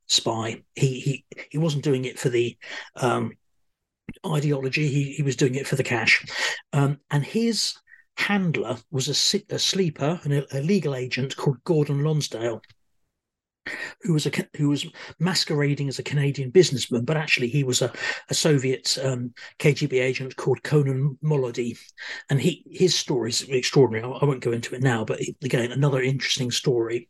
[0.07, 0.63] spy.
[0.75, 2.57] He he he wasn't doing it for the
[2.97, 3.33] um,
[4.27, 4.89] ideology.
[4.89, 6.25] He he was doing it for the cash,
[6.73, 7.75] um, and his
[8.17, 12.63] handler was a, a sleeper, an illegal agent called Gordon Lonsdale
[14.03, 14.87] who was a who was
[15.19, 17.93] masquerading as a Canadian businessman, but actually he was a,
[18.29, 21.79] a Soviet um, KGB agent called Konon Molody,
[22.31, 24.05] and he his story is extraordinary.
[24.05, 27.09] I, I won't go into it now, but again, another interesting story.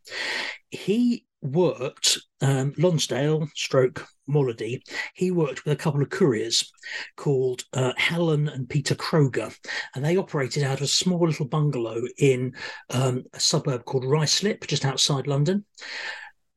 [0.70, 4.80] He worked um, Lonsdale, stroke Molody.
[5.14, 6.72] He worked with a couple of couriers
[7.16, 9.54] called uh, Helen and Peter Kroger,
[9.94, 12.54] and they operated out of a small little bungalow in
[12.90, 15.64] um, a suburb called Ruislip, just outside London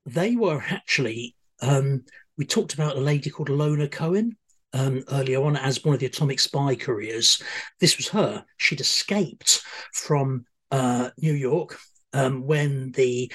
[0.08, 2.04] they were actually um,
[2.38, 4.38] we talked about a lady called Lona Cohen
[4.74, 7.42] um, earlier on as one of the atomic spy careers.
[7.80, 8.44] This was her.
[8.58, 11.80] She'd escaped from uh, New York
[12.14, 13.32] um, when the,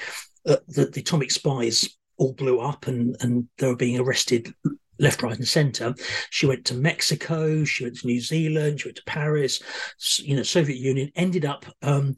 [0.47, 4.53] uh, the, the atomic spies all blew up and and they were being arrested
[4.99, 5.95] left, right, and centre.
[6.29, 7.63] She went to Mexico.
[7.63, 8.79] She went to New Zealand.
[8.79, 9.61] She went to Paris.
[10.19, 12.15] You know, Soviet Union ended up um,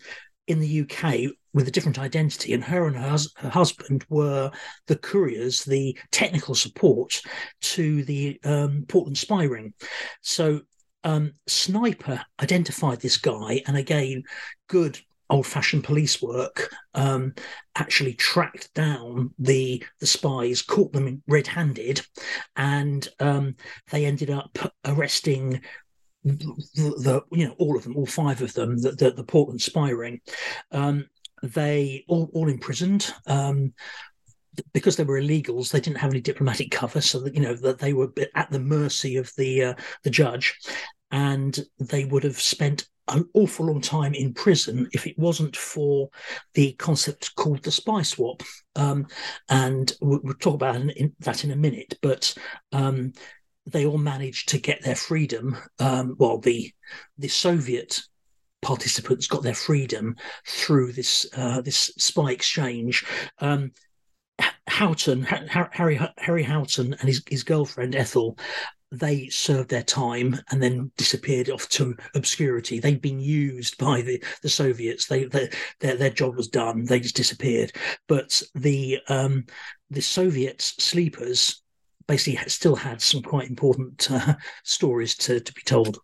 [0.47, 4.51] in the UK with a different identity, and her and her, hus- her, husband were
[4.87, 7.21] the couriers, the technical support
[7.61, 9.73] to the um, Portland spy ring.
[10.21, 10.61] So
[11.05, 14.23] um, Sniper identified this guy, and again,
[14.67, 14.99] good
[15.29, 17.33] old-fashioned police work um,
[17.75, 22.05] actually tracked down the the spies, caught them red-handed,
[22.57, 23.55] and um,
[23.91, 25.61] they ended up arresting
[26.25, 29.61] the, the, you know all of them, all five of them, the the, the Portland
[29.61, 30.19] spy ring.
[30.71, 31.05] Um,
[31.53, 33.13] they all all imprisoned.
[33.27, 33.73] Um,
[34.73, 37.79] because they were illegals, they didn't have any diplomatic cover, so that you know that
[37.79, 39.73] they were at the mercy of the uh,
[40.03, 40.57] the judge,
[41.11, 46.09] and they would have spent an awful long time in prison if it wasn't for
[46.55, 48.41] the concept called the spy swap.
[48.75, 49.07] Um,
[49.49, 50.81] and we'll, we'll, talk about
[51.19, 51.99] that in a minute.
[52.01, 52.33] But
[52.71, 53.13] um,
[53.67, 55.55] they all managed to get their freedom.
[55.79, 56.71] Um, the
[57.17, 58.01] the Soviet
[58.65, 60.15] participants got their freedom
[60.47, 63.05] through this uh, this spy exchange.
[63.39, 63.71] Um,
[64.67, 68.37] Houghton, Harry Harry Houghton, and his, his girlfriend Ethel,
[68.91, 72.79] they served their time and then disappeared off to obscurity.
[72.79, 75.05] They'd been used by the, the Soviets.
[75.05, 75.49] They, they
[75.79, 76.85] their their job was done.
[76.85, 77.71] They just disappeared.
[78.07, 79.45] But the um,
[79.91, 81.61] the Soviet sleepers
[82.07, 85.99] basically still had some quite important uh, stories to, to be told.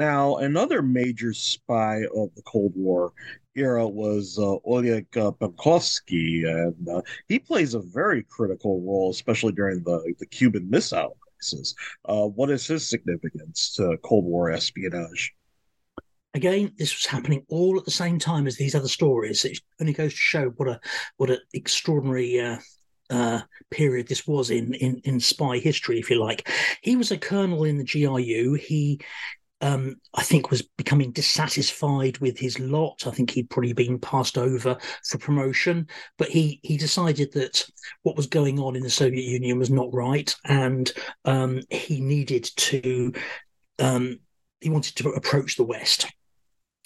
[0.00, 3.12] Now, another major spy of the Cold War
[3.54, 9.52] era was uh, Oleg uh, Penkovsky, and uh, he plays a very critical role, especially
[9.52, 11.74] during the, the Cuban Missile Crisis.
[12.06, 15.34] Uh, what is his significance to Cold War espionage?
[16.32, 19.44] Again, this was happening all at the same time as these other stories.
[19.44, 20.80] It only goes to show what a
[21.18, 22.56] what an extraordinary uh,
[23.10, 26.48] uh, period this was in, in in spy history, if you like.
[26.80, 28.54] He was a colonel in the GRU.
[28.54, 29.00] He
[29.60, 33.06] um, I think was becoming dissatisfied with his lot.
[33.06, 35.86] I think he'd probably been passed over for promotion,
[36.18, 37.64] but he he decided that
[38.02, 40.90] what was going on in the Soviet Union was not right, and
[41.24, 43.12] um, he needed to
[43.78, 44.18] um,
[44.60, 46.06] he wanted to approach the West.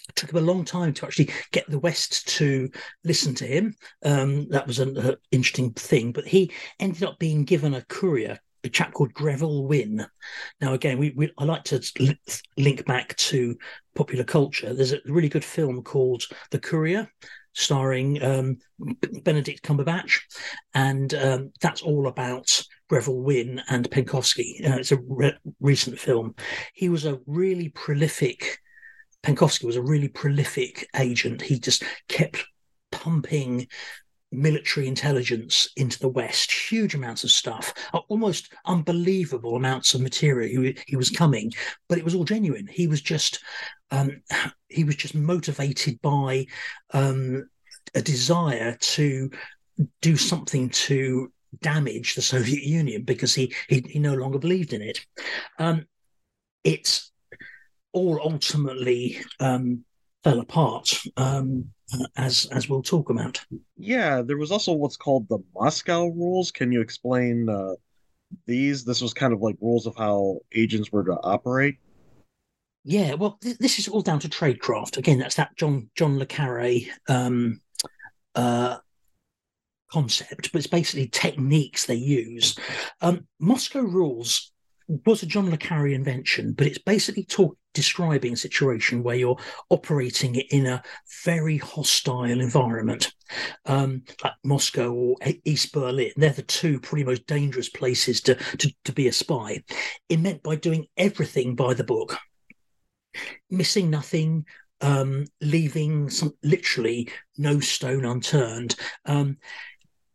[0.07, 2.69] It took him a long time to actually get the West to
[3.03, 3.75] listen to him.
[4.03, 8.39] Um, that was an uh, interesting thing, but he ended up being given a courier
[8.65, 10.05] a chap called Greville Wynne.
[10.59, 11.81] Now, again, we, we, I like to
[12.57, 13.55] link back to
[13.95, 14.73] popular culture.
[14.73, 17.09] There's a really good film called The Courier,
[17.53, 18.57] starring um,
[19.23, 20.19] Benedict Cumberbatch,
[20.73, 24.67] and um, that's all about Greville Wynne and Penkovsky.
[24.67, 26.35] Uh, it's a re- recent film.
[26.73, 28.59] He was a really prolific.
[29.23, 31.41] Penkovsky was a really prolific agent.
[31.41, 32.45] He just kept
[32.91, 33.67] pumping
[34.35, 40.63] military intelligence into the West, huge amounts of stuff, uh, almost unbelievable amounts of material
[40.63, 41.51] he, he was coming,
[41.87, 42.67] but it was all genuine.
[42.67, 43.43] He was just
[43.91, 44.21] um,
[44.69, 46.47] he was just motivated by
[46.91, 47.49] um,
[47.93, 49.31] a desire to
[50.01, 51.31] do something to
[51.61, 55.05] damage the Soviet Union because he he, he no longer believed in it.
[55.59, 55.85] Um,
[56.63, 57.11] it's
[57.93, 59.85] all ultimately um,
[60.25, 63.39] fell apart, um, uh, as as we'll talk about.
[63.77, 66.51] Yeah, there was also what's called the Moscow rules.
[66.51, 67.75] Can you explain uh,
[68.47, 68.83] these?
[68.83, 71.77] This was kind of like rules of how agents were to operate.
[72.83, 74.97] Yeah, well, th- this is all down to tradecraft.
[74.97, 77.61] Again, that's that John John le Carre um,
[78.33, 78.77] uh,
[79.91, 82.57] concept, but it's basically techniques they use.
[83.01, 84.51] Um, Moscow rules
[84.87, 89.37] was a John le Carre invention, but it's basically talk, describing a situation where you're
[89.69, 90.83] operating in a
[91.23, 93.13] very hostile environment,
[93.65, 96.11] um, like Moscow or East Berlin.
[96.15, 99.63] They're the two pretty most dangerous places to, to, to be a spy.
[100.09, 102.17] It meant by doing everything by the book,
[103.49, 104.45] missing nothing,
[104.81, 108.75] um, leaving some literally no stone unturned.
[109.05, 109.37] Um,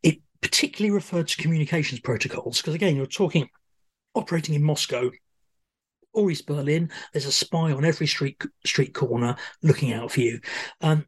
[0.03, 3.49] it particularly referred to communications protocols because again, you're talking
[4.15, 5.11] operating in Moscow
[6.13, 6.91] or East Berlin.
[7.13, 10.41] There's a spy on every street street corner looking out for you.
[10.81, 11.07] Um,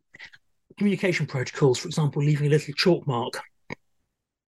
[0.79, 3.41] communication protocols, for example, leaving a little chalk mark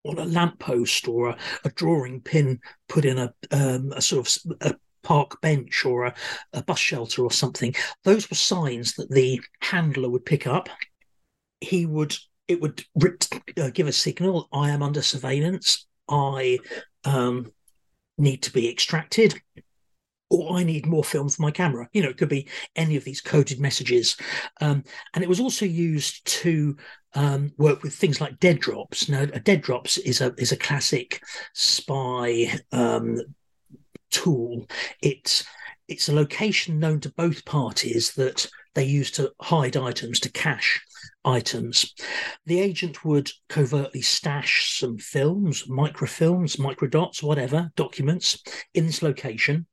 [0.05, 4.57] on a lamppost or a, a drawing pin put in a, um, a sort of
[4.61, 6.15] a park bench or a,
[6.53, 7.75] a bus shelter or something.
[8.05, 10.69] Those were signs that the handler would pick up.
[11.61, 12.85] He would it would
[13.59, 14.49] uh, give a signal.
[14.53, 15.87] I am under surveillance.
[16.11, 16.59] I
[17.05, 17.53] um,
[18.19, 19.41] need to be extracted
[20.31, 21.89] or I need more film for my camera.
[21.93, 24.17] You know, it could be any of these coded messages.
[24.61, 26.77] Um, and it was also used to
[27.15, 29.09] um, work with things like dead drops.
[29.09, 33.21] Now, a dead drops is a is a classic spy um,
[34.11, 34.67] tool.
[35.01, 35.45] It's
[35.89, 40.81] it's a location known to both parties that they use to hide items, to cache
[41.25, 41.95] items.
[42.47, 48.43] The agent would covertly stash some films, microfilms, microdots, whatever, documents
[48.75, 49.67] in this location.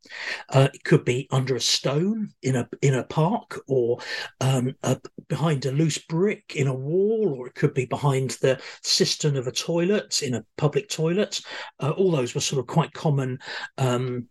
[0.50, 4.00] Uh, it could be under a stone in a in a park, or
[4.40, 8.62] um, a, behind a loose brick in a wall, or it could be behind the
[8.84, 11.42] cistern of a toilet in a public toilet.
[11.80, 13.40] Uh, all those were sort of quite common
[13.78, 14.28] um,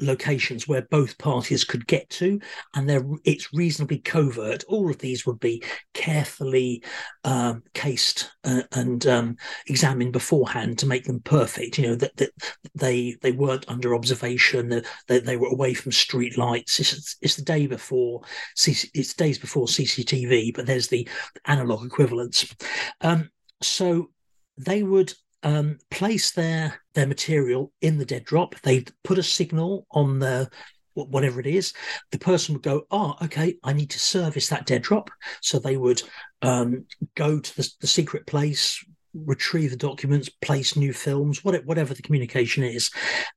[0.00, 2.40] locations where both parties could get to,
[2.74, 4.64] and they're it's reasonably covert.
[4.68, 5.62] All of these would be
[5.94, 6.82] carefully
[7.24, 9.36] um, cased uh, and um,
[9.66, 11.78] examined beforehand to make them perfect.
[11.78, 12.30] You know that, that
[12.74, 14.68] they they weren't under observation.
[14.68, 16.80] That they, they, were away from street lights.
[16.80, 18.22] It's, it's the day before.
[18.66, 21.08] It's days before CCTV, but there's the
[21.44, 22.54] analog equivalents.
[23.00, 23.30] Um,
[23.62, 24.10] so
[24.56, 25.12] they would
[25.42, 28.54] um, place their their material in the dead drop.
[28.62, 30.50] They put a signal on the
[30.94, 31.72] whatever it is.
[32.10, 35.10] The person would go, "Oh, okay, I need to service that dead drop."
[35.40, 36.02] So they would
[36.42, 38.84] um, go to the, the, secret place,
[39.14, 42.90] retrieve the documents, place new films, whatever the communication is,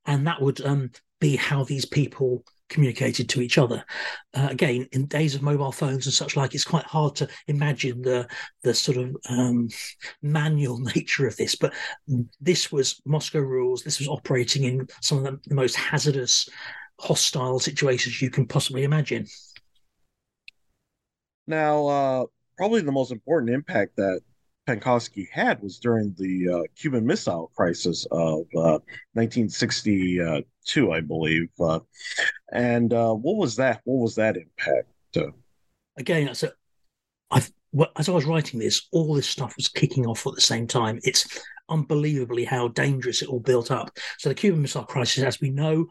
[0.05, 3.85] and that would um, be how these people communicated to each other.
[4.33, 8.01] Uh, again, in days of mobile phones and such like, it's quite hard to imagine
[8.01, 8.27] the
[8.63, 9.69] the sort of um,
[10.23, 11.55] manual nature of this.
[11.55, 11.73] But
[12.39, 13.83] this was Moscow rules.
[13.83, 16.49] This was operating in some of the, most hazardous,
[16.99, 19.27] hostile situations you can possibly imagine.
[21.45, 22.25] Now, uh,
[22.57, 24.21] probably the most important impact that
[24.67, 28.79] Penkovsky had was during the uh, Cuban Missile Crisis of uh,
[29.13, 31.49] 1962, I believe.
[31.59, 31.79] Uh,
[32.51, 33.81] and uh, what was that?
[33.83, 34.87] What was that impact?
[35.15, 35.31] Uh?
[35.97, 36.29] Again,
[37.31, 37.41] I,
[37.95, 40.99] as I was writing this, all this stuff was kicking off at the same time.
[41.03, 43.97] It's unbelievably how dangerous it all built up.
[44.17, 45.87] So the Cuban Missile Crisis, as we know,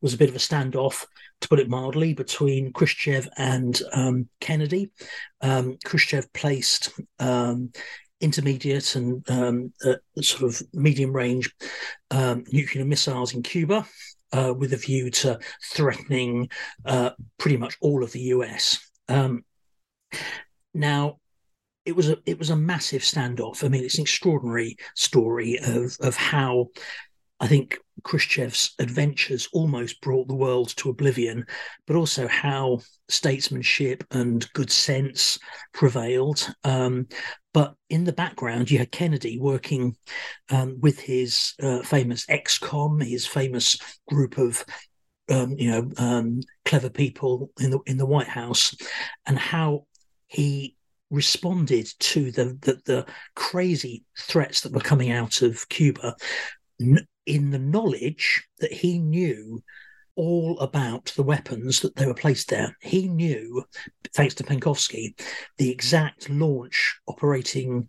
[0.00, 1.04] was a bit of a standoff,
[1.40, 4.90] to put it mildly, between Khrushchev and um, Kennedy.
[5.40, 7.70] Um, Khrushchev placed um,
[8.20, 11.52] intermediate and um, uh, sort of medium range
[12.10, 13.86] um, nuclear missiles in Cuba.
[14.30, 15.38] Uh, with a view to
[15.72, 16.50] threatening
[16.84, 18.78] uh, pretty much all of the US.
[19.08, 19.42] Um,
[20.74, 21.18] now,
[21.84, 23.64] it was a it was a massive standoff.
[23.64, 26.68] I mean, it's an extraordinary story of of how
[27.40, 31.46] I think Khrushchev's adventures almost brought the world to oblivion,
[31.86, 35.38] but also how statesmanship and good sense
[35.72, 36.48] prevailed.
[36.64, 37.06] Um,
[37.54, 39.96] but in the background, you had Kennedy working
[40.50, 43.78] um, with his uh, famous ExComm, his famous
[44.08, 44.64] group of
[45.30, 48.74] um, you know um, clever people in the in the White House,
[49.26, 49.86] and how
[50.26, 50.76] he
[51.10, 56.14] responded to the, the, the crazy threats that were coming out of Cuba
[57.28, 59.62] in the knowledge that he knew
[60.16, 62.76] all about the weapons that they were placed there.
[62.80, 63.64] He knew,
[64.14, 65.14] thanks to Penkovsky,
[65.58, 67.88] the exact launch operating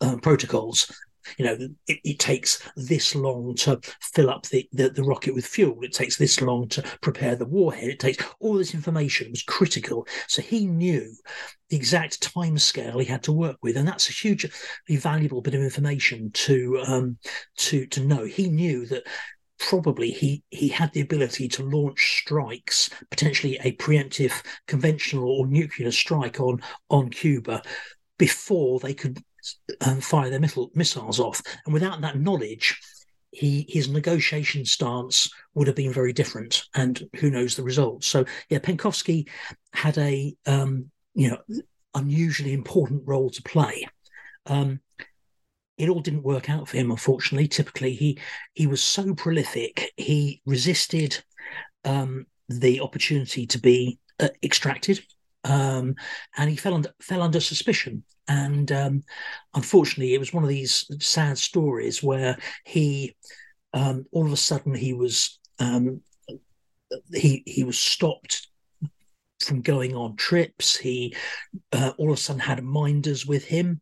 [0.00, 0.90] uh, protocols
[1.36, 5.46] You know, it, it takes this long to fill up the, the, the rocket with
[5.46, 5.78] fuel.
[5.82, 7.88] It takes this long to prepare the warhead.
[7.88, 10.06] It takes all this information was critical.
[10.26, 11.14] So he knew
[11.68, 14.50] the exact time scale he had to work with, and that's a hugely
[14.90, 17.18] valuable bit of information to um,
[17.58, 18.24] to to know.
[18.24, 19.04] He knew that
[19.58, 24.32] probably he he had the ability to launch strikes, potentially a preemptive
[24.66, 27.62] conventional or nuclear strike on on Cuba
[28.18, 29.22] before they could
[29.80, 31.42] um, fire their missile, missiles off.
[31.64, 32.78] And without that knowledge,
[33.30, 36.64] he his negotiation stance would have been very different.
[36.74, 38.06] And who knows the results?
[38.06, 39.28] So yeah, Penkovsky
[39.72, 41.38] had a um, you know
[41.94, 43.86] unusually important role to play.
[44.46, 44.80] Um,
[45.76, 47.48] it all didn't work out for him, unfortunately.
[47.48, 48.18] Typically, he
[48.54, 51.22] he was so prolific, he resisted
[51.84, 55.00] um, the opportunity to be uh, extracted,
[55.48, 55.94] um,
[56.36, 58.04] and he fell under fell under suspicion.
[58.28, 59.02] And um,
[59.54, 63.16] unfortunately, it was one of these sad stories where he
[63.72, 66.02] um, all of a sudden he was um,
[67.12, 68.48] he he was stopped
[69.40, 70.76] from going on trips.
[70.76, 71.16] He
[71.72, 73.80] uh, all of a sudden had minders with him.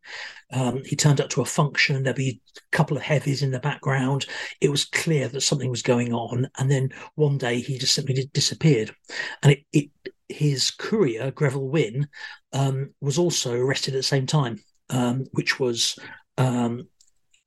[0.53, 2.03] Um, he turned up to a function.
[2.03, 4.27] There'd be a couple of heavies in the background.
[4.61, 6.47] It was clear that something was going on.
[6.57, 8.95] And then one day he just simply disappeared.
[9.43, 9.89] And it, it
[10.29, 12.07] his courier Greville Wynne
[12.53, 14.59] um, was also arrested at the same time,
[14.89, 15.97] um, which was
[16.37, 16.87] um,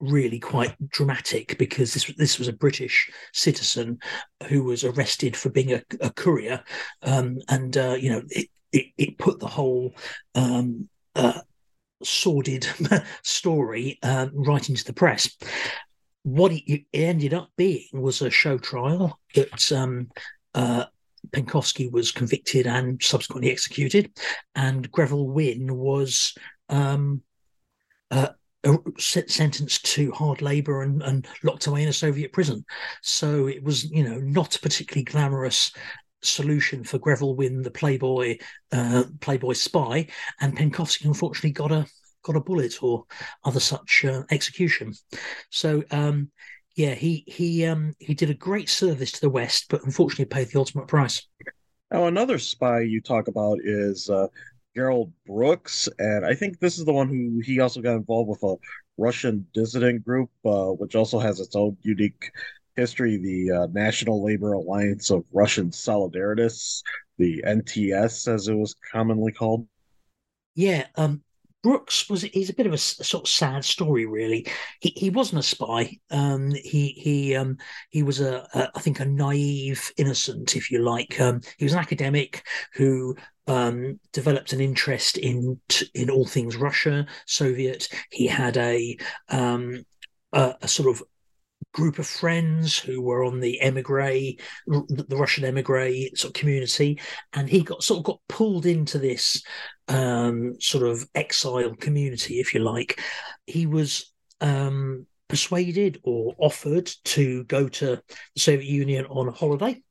[0.00, 3.98] really quite dramatic because this this was a British citizen
[4.48, 6.62] who was arrested for being a, a courier,
[7.02, 9.94] um, and uh, you know it, it, it put the whole
[10.34, 11.40] um, uh,
[12.02, 12.66] sordid
[13.22, 15.36] story um, right into the press.
[16.22, 20.10] What it ended up being was a show trial that um,
[20.54, 20.84] uh,
[21.30, 24.10] Penkovsky was convicted and subsequently executed,
[24.54, 26.34] and Greville Wynne was
[26.68, 27.22] um,
[28.10, 28.28] uh,
[28.98, 32.64] sentenced to hard labor and, and locked away in a Soviet prison.
[33.02, 35.72] So it was, you know, not a particularly glamorous
[36.22, 38.38] solution for Greville Wynne, the Playboy
[38.72, 40.08] uh, Playboy spy,
[40.40, 41.86] and Penkovsky unfortunately got a
[42.22, 43.04] got a bullet or
[43.44, 44.92] other such uh, execution.
[45.50, 46.30] So um,
[46.80, 50.48] yeah, he he um, he did a great service to the West, but unfortunately paid
[50.48, 51.26] the ultimate price.
[51.90, 54.28] Now another spy you talk about is uh,
[54.74, 58.42] Gerald Brooks, and I think this is the one who he also got involved with
[58.44, 58.56] a
[58.96, 62.30] Russian dissident group, uh, which also has its own unique
[62.76, 63.18] history.
[63.18, 66.82] The uh, National Labor Alliance of Russian Solidarists,
[67.18, 69.66] the NTS, as it was commonly called.
[70.54, 71.22] Yeah, um,
[71.62, 74.46] Brooks was he's a bit of a, a, sort of sad story, really.
[74.80, 75.98] He he wasn't a spy.
[76.11, 77.58] Um, he he um,
[77.90, 81.20] he was a, a I think a naive innocent, if you like.
[81.20, 85.61] Um, he was an academic who um, developed an interest in
[85.94, 87.88] in all things Russia, Soviet.
[88.11, 88.96] He had a
[89.28, 89.84] um,
[90.32, 91.02] a, a sort of
[91.72, 94.34] group of friends who were on the emigre,
[94.66, 97.00] the Russian emigre sort of community,
[97.32, 99.42] and he got sort of got pulled into this
[99.91, 103.01] um, sort of exile community, if you like.
[103.47, 108.01] He was um, persuaded or offered to go to
[108.34, 109.82] the Soviet Union on a holiday.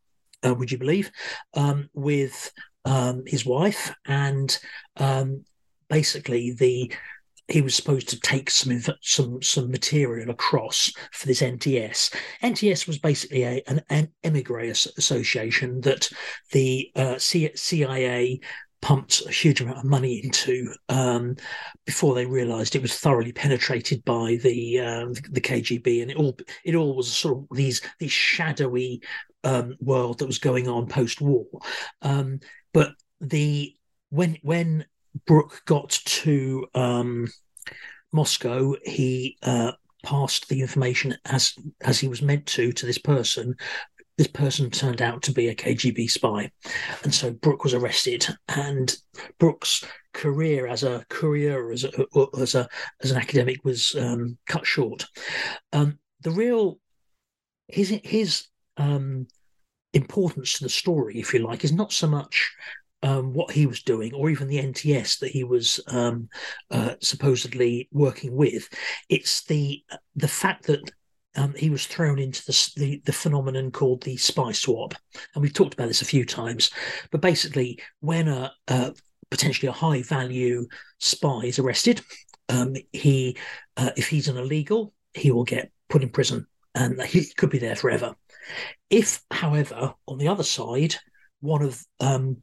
[0.44, 1.12] Uh, would you believe?
[1.54, 2.52] Um, with
[2.86, 4.58] um, his wife, and
[4.98, 5.44] um,
[5.90, 6.92] basically the
[7.50, 12.14] he was supposed to take some some some material across for this NTS.
[12.42, 16.10] NTS was basically a, an, an emigre association that
[16.52, 18.40] the uh, CIA
[18.82, 21.36] pumped a huge amount of money into um,
[21.86, 26.38] before they realised it was thoroughly penetrated by the um, the KGB, and it all
[26.64, 29.02] it all was sort of these these shadowy
[29.44, 31.46] um, world that was going on post war.
[32.02, 32.40] Um,
[32.74, 33.76] but the
[34.10, 34.86] when when
[35.26, 37.28] Brooke got to um,
[38.12, 39.74] Moscow, he uh,
[40.04, 43.56] passed the information as as he was meant to to this person.
[44.20, 46.52] This person turned out to be a KGB spy,
[47.06, 48.28] and so Brooke was arrested.
[48.50, 48.94] And
[49.38, 51.92] Brooke's career as a courier, as a
[52.38, 52.68] as a
[53.02, 55.06] as an academic, was um, cut short.
[55.72, 56.82] Um, the real
[57.70, 59.26] his his um,
[59.94, 62.54] importance to the story, if you like, is not so much
[63.04, 66.28] um, what he was doing, or even the NTS that he was um,
[66.72, 68.68] uh, supposedly working with.
[69.08, 69.82] It's the
[70.18, 70.92] the fact that
[71.36, 74.94] um, he was thrown into the, the, the phenomenon called the spy swap,
[75.34, 76.72] and we've talked about this a few times.
[77.12, 78.94] But basically, when a, a
[79.30, 80.68] potentially a high value
[81.00, 82.02] spy is arrested,
[82.50, 83.38] um, he
[83.78, 87.60] uh, if he's an illegal, he will get put in prison, and he could be
[87.60, 88.16] there forever.
[88.90, 90.96] If, however, on the other side,
[91.42, 92.38] one of um,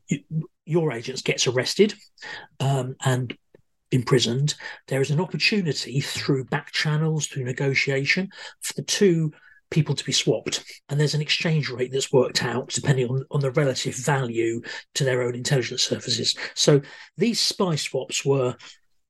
[0.64, 1.94] your agents gets arrested
[2.60, 3.36] um, and
[3.92, 4.54] imprisoned,
[4.88, 8.28] there is an opportunity through back channels, through negotiation,
[8.60, 9.32] for the two
[9.70, 10.64] people to be swapped.
[10.88, 14.62] And there's an exchange rate that's worked out depending on, on the relative value
[14.94, 16.36] to their own intelligence services.
[16.54, 16.80] So
[17.16, 18.56] these spy swaps were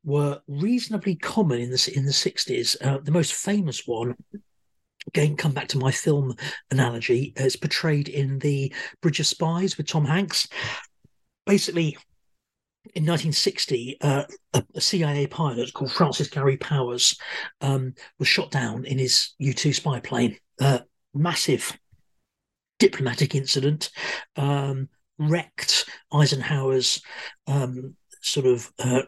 [0.05, 2.77] were reasonably common in the in the 60s.
[2.85, 4.15] Uh, the most famous one
[5.09, 6.35] again come back to my film
[6.70, 8.73] analogy is portrayed in the
[9.03, 10.48] bridge of spies with tom hanks
[11.44, 11.97] basically
[12.94, 17.18] in 1960, uh, a, CIA pilot called Francis Gary Powers
[17.60, 20.36] um, was shot down in his U 2 spy plane.
[20.60, 20.80] Uh,
[21.14, 21.76] massive
[22.78, 23.90] diplomatic incident,
[24.36, 24.88] um,
[25.18, 27.02] wrecked Eisenhower's
[27.46, 29.02] um, sort of uh,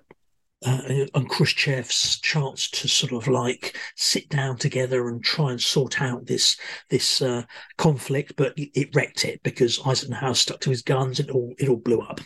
[0.66, 6.02] uh, and Khrushchev's chance to sort of like sit down together and try and sort
[6.02, 6.56] out this
[6.90, 7.42] this uh,
[7.76, 11.20] conflict, but it wrecked it because Eisenhower stuck to his guns.
[11.20, 12.20] It all it all blew up.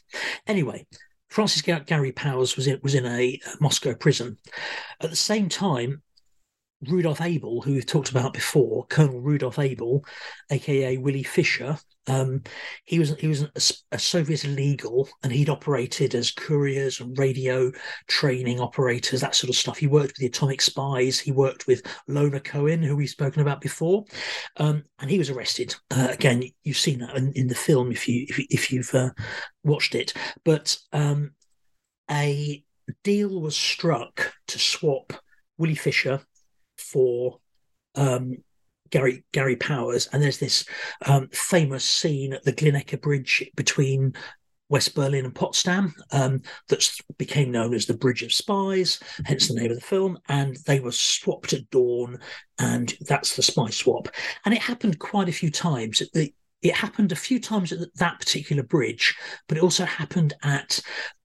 [0.47, 0.87] Anyway,
[1.33, 4.37] Francis Gary Powers was in was in a uh, Moscow prison.
[5.01, 6.03] At the same time,
[6.89, 10.05] Rudolf Abel, who we've talked about before, Colonel Rudolf Abel,
[10.51, 11.79] aka Willie Fisher,
[12.09, 12.43] um,
[12.85, 17.71] he was he was a, a, Soviet legal, and he'd operated as couriers and radio
[18.09, 19.79] training operators, that sort of stuff.
[19.79, 21.21] He worked with the atomic spies.
[21.21, 24.05] He worked with Lona Cohen, who we've spoken about before,
[24.57, 25.77] um, and he was arrested.
[25.93, 29.11] Uh, again, you've seen that in, in, the film if you if, if you've uh,
[29.63, 30.13] watched it.
[30.45, 31.31] But um,
[32.11, 32.65] a
[33.05, 35.13] deal was struck to swap
[35.57, 36.21] Willie Fisher
[36.93, 37.39] for
[37.95, 38.37] um,
[38.91, 40.65] Gary Gary Powers, and there's this
[41.07, 44.15] um, famous scene at the Glienicke Bridge between
[44.73, 49.55] West Berlin and Potsdam um, that became known as the Bridge of Spies, hence the
[49.55, 50.19] name of the film.
[50.29, 52.19] And they were swapped at dawn,
[52.59, 54.09] and that's the spy swap.
[54.45, 56.01] And it happened quite a few times.
[56.01, 56.33] It,
[56.63, 59.15] it happened a few times at that particular bridge,
[59.47, 60.81] but it also happened at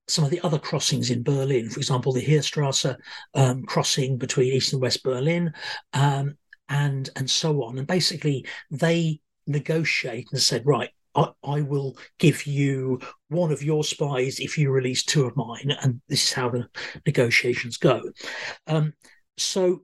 [0.07, 2.95] some of the other crossings in Berlin, for example, the Heerstrasse
[3.33, 5.53] um, crossing between East and West Berlin,
[5.93, 6.37] um,
[6.69, 7.77] and and so on.
[7.77, 13.83] And basically, they negotiate and said, right, I, I, will give you one of your
[13.83, 16.67] spies if you release two of mine, and this is how the
[17.05, 18.01] negotiations go.
[18.67, 18.93] Um,
[19.37, 19.83] so,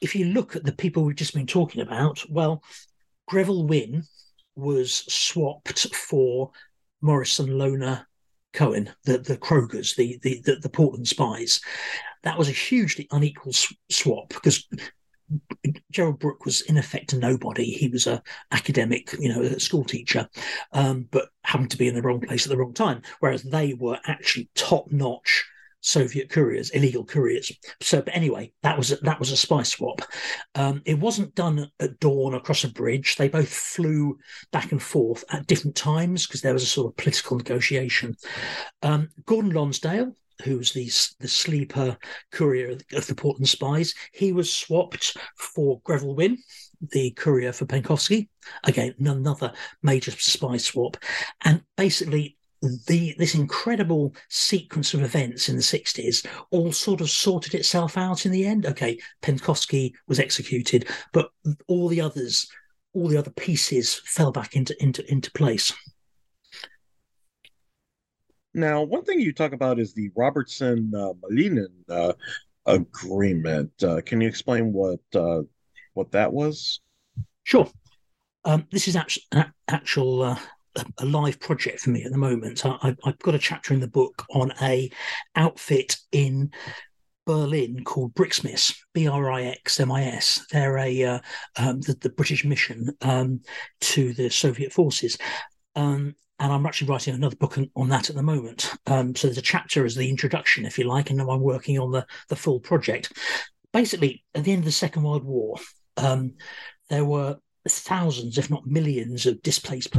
[0.00, 2.62] if you look at the people we've just been talking about, well,
[3.28, 4.04] Greville Wynne
[4.56, 6.50] was swapped for
[7.00, 8.06] Morrison Lona
[8.52, 11.60] Cohen, the the Krogers, the the the, the Portland spies.
[12.22, 14.66] That was a hugely unequal sw- swap because
[15.90, 17.64] Gerald Brooke was in effect a nobody.
[17.64, 20.28] He was a academic, you know, a school teacher,
[20.72, 23.02] um, but happened to be in the wrong place at the wrong time.
[23.20, 25.44] Whereas they were actually top notch
[25.80, 27.50] Soviet couriers, illegal couriers.
[27.80, 30.02] So, but anyway, that was a, that was a spy swap.
[30.54, 33.16] Um, it wasn't done at dawn across a bridge.
[33.16, 34.18] They both flew
[34.52, 38.16] back and forth at different times because there was a sort of political negotiation.
[38.82, 40.90] Um, Gordon Lonsdale, who was the
[41.20, 41.96] the sleeper
[42.30, 46.38] courier of the Portland spies, he was swapped for Greville Wynne,
[46.92, 48.28] the courier for Penkovsky.
[48.64, 49.52] Again, another
[49.82, 50.96] major spy swap,
[51.44, 57.54] and basically the this incredible sequence of events in the 60s all sort of sorted
[57.54, 58.66] itself out in the end.
[58.66, 61.30] Okay, Penkovsky was executed, but
[61.68, 62.48] all the others,
[62.92, 65.72] all the other pieces fell back into into into place.
[68.52, 72.12] Now, one thing you talk about is the Robertson uh, Malinin uh,
[72.66, 73.70] agreement.
[73.82, 75.42] Uh, can you explain what uh,
[75.94, 76.80] what that was?
[77.44, 77.70] Sure.
[78.44, 79.22] Um, this is actual,
[79.68, 80.38] actual
[80.98, 82.64] a live project for me at the moment.
[82.64, 84.90] I, have got a chapter in the book on a
[85.36, 86.52] outfit in
[87.26, 90.44] Berlin called Brixmis, B R I X M I S.
[90.50, 91.20] They're a uh,
[91.56, 93.40] um, the, the, British mission um,
[93.82, 95.18] to the Soviet forces.
[95.76, 98.72] Um, and I'm actually writing another book on, on that at the moment.
[98.86, 101.78] Um, so there's a chapter as the introduction, if you like, and now I'm working
[101.78, 103.12] on the the full project.
[103.72, 105.56] Basically, at the end of the Second World War,
[105.96, 106.34] um,
[106.88, 107.36] there were
[107.68, 109.92] thousands, if not millions, of displaced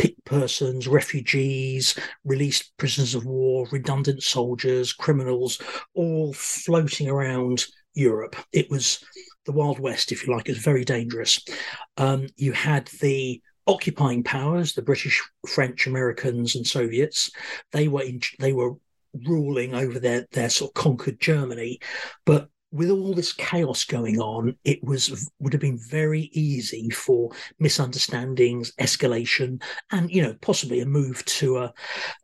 [0.00, 5.60] per- persons, refugees, released prisoners of war, redundant soldiers, criminals,
[5.94, 7.64] all floating around
[7.94, 8.36] Europe.
[8.52, 9.04] It was
[9.46, 10.48] the Wild West, if you like.
[10.48, 11.42] It was very dangerous.
[11.96, 17.30] Um, you had the occupying powers, the British, French, Americans, and Soviets.
[17.72, 18.74] They were in, they were
[19.26, 21.80] ruling over their their sort of conquered Germany,
[22.24, 27.30] but with all this chaos going on, it was would have been very easy for
[27.58, 31.72] misunderstandings, escalation, and you know possibly a move to a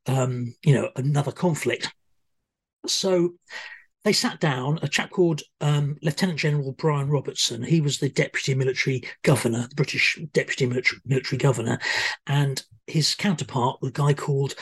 [0.06, 1.92] um, you know another conflict.
[2.86, 3.34] So
[4.04, 4.78] they sat down.
[4.82, 7.64] A chap called um, Lieutenant General Brian Robertson.
[7.64, 11.80] He was the deputy military governor, the British deputy military, military governor,
[12.28, 14.54] and his counterpart, a guy called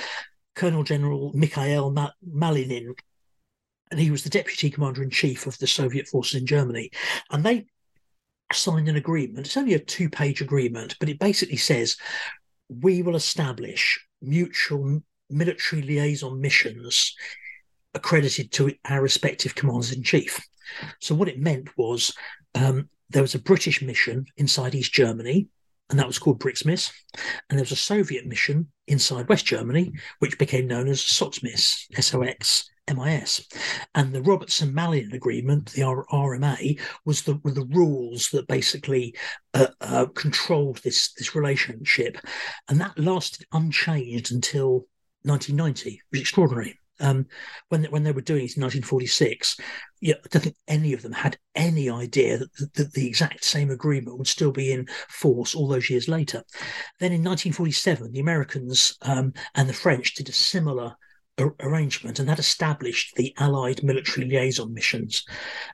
[0.55, 2.95] Colonel General Mikhail Malinin
[3.91, 6.91] and he was the deputy commander in chief of the Soviet forces in Germany.
[7.31, 7.67] And they
[8.53, 9.47] signed an agreement.
[9.47, 11.97] It's only a two page agreement, but it basically says
[12.69, 15.01] we will establish mutual
[15.31, 17.15] military liaison missions
[17.95, 20.41] accredited to our respective commanders in chief.
[21.01, 22.15] So, what it meant was
[22.55, 25.49] um, there was a British mission inside East Germany,
[25.91, 26.91] and that was called BRIXMIS.
[27.49, 32.71] And there was a Soviet mission inside West Germany, which became known as SOXMIS, S-O-X,
[32.93, 33.49] MIS.
[33.95, 39.15] And the Robertson-Malin Agreement, the RMA, was the were the rules that basically
[39.55, 42.19] uh, uh, controlled this this relationship,
[42.69, 44.87] and that lasted unchanged until
[45.23, 45.91] 1990.
[45.91, 46.79] which was extraordinary.
[47.01, 47.27] Um,
[47.69, 49.57] when when they were doing it in 1946,
[50.01, 53.71] yeah, I don't think any of them had any idea that, that, the exact same
[53.71, 56.43] agreement would still be in force all those years later.
[57.01, 60.95] Then in 1947, the Americans um, and the French did a similar
[61.61, 65.25] arrangement, and that established the Allied military liaison missions.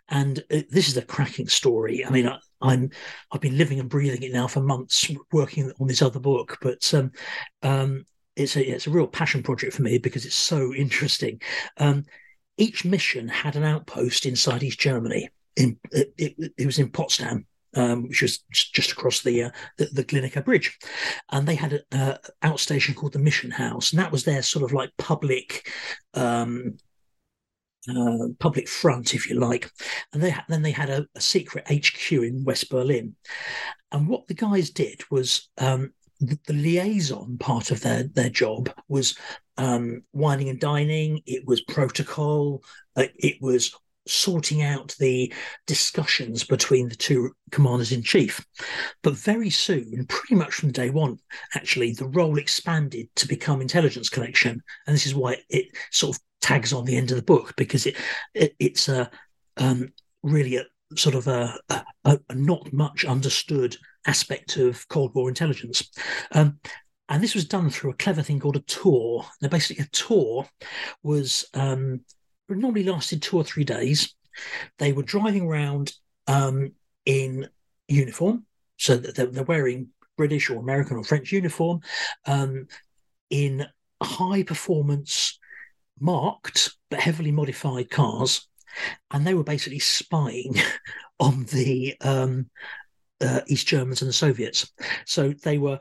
[0.09, 2.05] And uh, this is a cracking story.
[2.05, 2.91] I mean, I, am
[3.33, 6.93] I've been living and breathing it now for months, working on this other book, but
[6.95, 7.13] um,
[7.63, 8.05] um,
[8.37, 11.41] it's a it's a real passion project for me because it's so interesting.
[11.77, 12.05] Um,
[12.57, 15.31] each mission had an outpost inside East Germany.
[15.57, 19.87] In it, it, it was in Potsdam, um, which was just across the, uh, the,
[19.87, 20.79] the Glienicke Bridge,
[21.31, 24.73] and they had an outstation called the Mission House, and that was their sort of
[24.73, 25.71] like public.
[26.15, 26.77] Um,
[27.89, 29.71] uh, public front, if you like,
[30.13, 33.17] and they then they had a, a, secret HQ in West Berlin.
[33.91, 39.17] And what the guys did was um, the, liaison part of their their job was
[39.57, 41.23] um, and dining.
[41.27, 42.63] It was protocol.
[42.97, 43.75] Uh, it was
[44.07, 45.33] sorting out the
[45.67, 48.45] discussions between the two commanders in chief.
[49.03, 51.19] But very soon, pretty much from day one,
[51.55, 56.23] actually, the role expanded to become intelligence collection, and this is why it sort of
[56.41, 57.97] tags on the end of the book because it,
[58.35, 59.11] it it's a
[59.59, 59.93] um,
[60.23, 60.65] really a
[60.97, 65.91] sort of a, a, a, not much understood aspect of Cold War intelligence.
[66.33, 66.59] Um,
[67.09, 69.27] and this was done through a clever thing called a tour.
[69.43, 70.47] Now, basically, a tour
[71.03, 72.01] was um,
[72.49, 74.15] normally lasted two or three days.
[74.79, 75.93] They were driving around
[76.29, 76.73] um,
[77.05, 77.49] in
[77.89, 78.47] uniform,
[78.77, 81.81] so they're, they're, wearing British or American or French uniform
[82.27, 82.69] um,
[83.29, 83.67] in
[84.01, 85.39] high performance,
[85.99, 88.47] marked but heavily modified cars,
[89.11, 90.55] and they were basically spying
[91.19, 92.49] on the um,
[93.21, 94.73] uh, East Germans and the Soviets.
[95.07, 95.79] So they were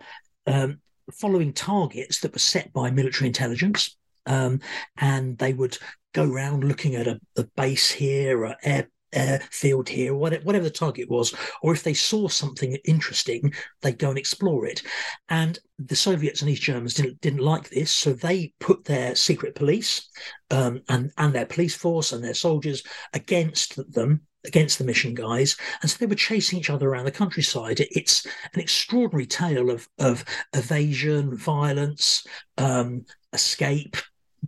[0.48, 0.80] um,
[1.14, 3.96] following targets that were set by military intelligence.
[4.26, 4.60] Um,
[4.98, 5.78] and they would
[6.14, 10.70] go around looking at a, a base here, or air airfield here, whatever, whatever the
[10.70, 14.84] target was, or if they saw something interesting, they'd go and explore it.
[15.30, 19.56] And the Soviets and East Germans didn't didn't like this, so they put their secret
[19.56, 20.08] police
[20.52, 22.84] um, and and their police force and their soldiers
[23.14, 27.12] against them against the mission guys, and so they were chasing each other around the
[27.12, 27.80] countryside.
[27.80, 32.26] It's an extraordinary tale of of evasion, violence,
[32.58, 33.98] um, escape,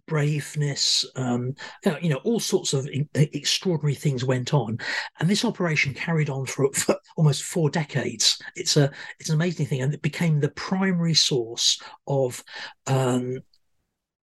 [0.08, 1.56] braveness, um,
[2.02, 4.78] you know, all sorts of extraordinary things went on,
[5.20, 8.42] and this operation carried on for, for, almost four decades.
[8.56, 12.44] It's a it's an amazing thing, and it became the primary source of,
[12.88, 13.40] um,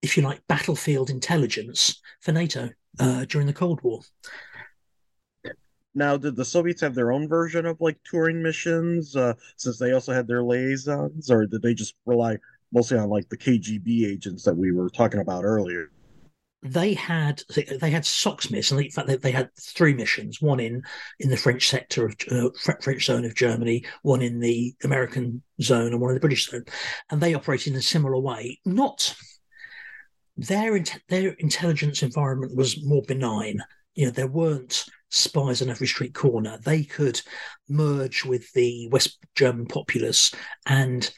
[0.03, 4.01] if you like, battlefield intelligence for NATO uh, during the Cold War.
[5.99, 9.93] Now, did the Soviets have their own version of like touring missions, uh, since they
[9.93, 12.39] also had their liaisons, or did they just rely
[12.73, 15.91] mostly on like the KGB agents that we were talking about earlier.
[16.63, 20.83] They had they had SOXMIS, and in fact they, they, had three missions: one in
[21.21, 22.51] in the French sector of uh,
[22.81, 26.65] French zone of Germany, one in the American zone, and one in the British zone,
[27.11, 28.59] and they operated in a similar way.
[28.65, 29.15] Not
[30.37, 33.61] their their intelligence environment was more benign.
[33.99, 36.57] You know, there weren't spies on every street corner.
[36.63, 37.21] They could
[37.69, 40.33] merge with the West German populace
[40.67, 41.11] and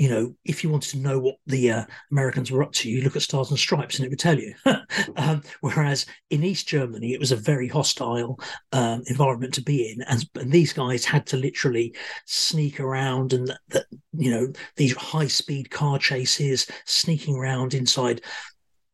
[0.00, 3.02] you know, if you wanted to know what the uh, Americans were up to, you
[3.02, 4.54] look at Stars and Stripes and it would tell you.
[5.16, 8.40] um, whereas in East Germany, it was a very hostile
[8.72, 11.94] um, environment to be in, and, and, these guys had to literally
[12.24, 13.84] sneak around and that
[14.14, 18.22] you know these high speed car chases, sneaking around inside.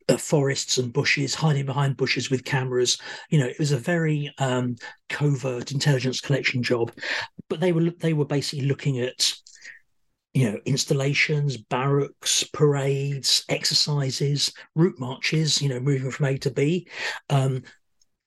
[0.09, 2.97] Uh, forests and bushes, hiding behind bushes with cameras.
[3.31, 4.77] You know, it was a very um,
[5.09, 6.93] covert intelligence collection job.
[7.49, 9.33] But they were they were basically looking at
[10.37, 16.87] you know, installations, barracks, parades, exercises, route marches, you know, moving from A to B,
[17.31, 17.63] um,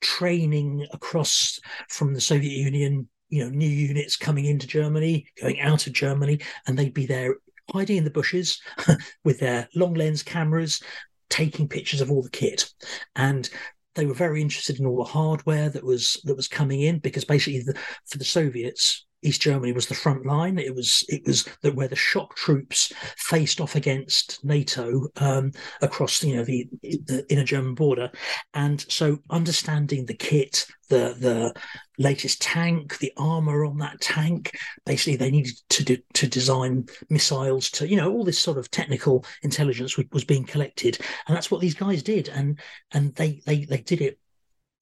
[0.02, 5.86] training across from the Soviet Union, you know, new units coming into Germany, going out
[5.86, 7.36] of Germany, and they'd be there
[7.72, 8.60] hiding in the bushes
[9.24, 10.82] with their long lens cameras,
[11.30, 12.70] taking pictures of all the kit.
[13.16, 13.50] And
[13.96, 17.26] they were very interested in all the hardware that was that was coming in because
[17.26, 20.58] basically the, for the Soviets, East Germany was the front line.
[20.58, 25.52] It was it was the, where the shock troops faced off against NATO um,
[25.82, 28.12] across you know the, the inner German border,
[28.54, 31.54] and so understanding the kit, the the
[31.98, 34.58] latest tank, the armor on that tank.
[34.86, 38.72] Basically, they needed to do, to design missiles to you know all this sort of
[38.72, 40.98] technical intelligence was being collected,
[41.28, 42.60] and that's what these guys did, and
[42.94, 44.18] and they they they did it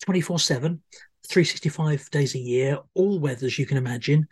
[0.03, 0.83] twenty four seven
[1.29, 4.27] 365 days a year, all weathers you can imagine,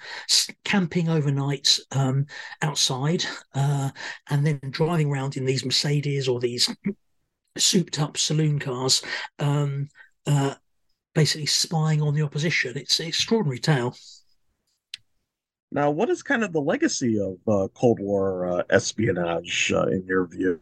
[0.64, 2.26] camping overnight um,
[2.62, 3.90] outside, uh,
[4.30, 6.74] and then driving around in these Mercedes or these
[7.58, 9.02] souped up saloon cars,
[9.40, 9.90] um,
[10.26, 10.56] uh,
[11.14, 12.78] basically spying on the opposition.
[12.78, 13.96] It's an extraordinary tale.
[15.72, 20.06] Now, what is kind of the legacy of uh, Cold War uh, espionage uh, in
[20.06, 20.60] your view?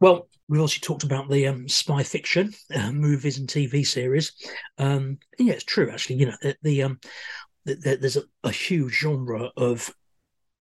[0.00, 4.32] Well, we've also talked about the um, spy fiction uh, movies and TV series.
[4.78, 5.90] Um, yeah, it's true.
[5.90, 7.00] Actually, you know, the, the um,
[7.64, 9.92] the, the, there's a, a, huge genre of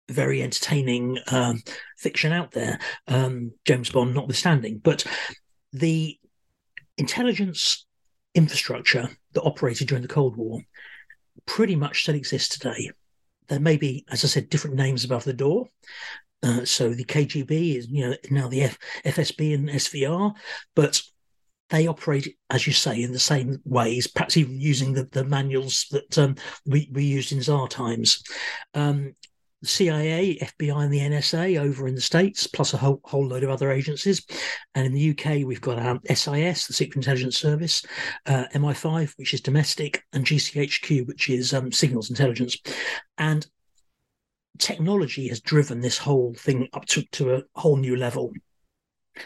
[0.08, 1.62] very entertaining um,
[1.98, 2.78] fiction out there.
[3.08, 5.04] Um, James Bond, notwithstanding, but
[5.72, 6.18] the
[6.96, 7.86] intelligence
[8.34, 10.60] infrastructure that operated during the Cold War
[11.46, 12.90] pretty much still exists today.
[13.48, 15.66] There may be, as I said, different names above the door,
[16.44, 20.34] uh, so the KGB is you know now the F- FSB and SVR,
[20.74, 21.02] but
[21.70, 25.86] they operate, as you say, in the same ways, perhaps even using the, the manuals
[25.90, 28.22] that um, we, we used in Tsar times.
[28.74, 29.14] Um,
[29.62, 33.50] CIA, FBI, and the NSA over in the States, plus a whole, whole load of
[33.50, 34.24] other agencies.
[34.74, 37.82] And in the UK, we've got um, SIS, the Secret Intelligence Service,
[38.26, 42.58] uh, MI5, which is domestic, and GCHQ, which is um, signals intelligence.
[43.16, 43.46] And
[44.58, 48.32] technology has driven this whole thing up to, to a whole new level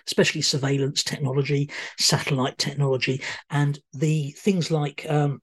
[0.06, 5.40] especially surveillance technology satellite technology and the things like um,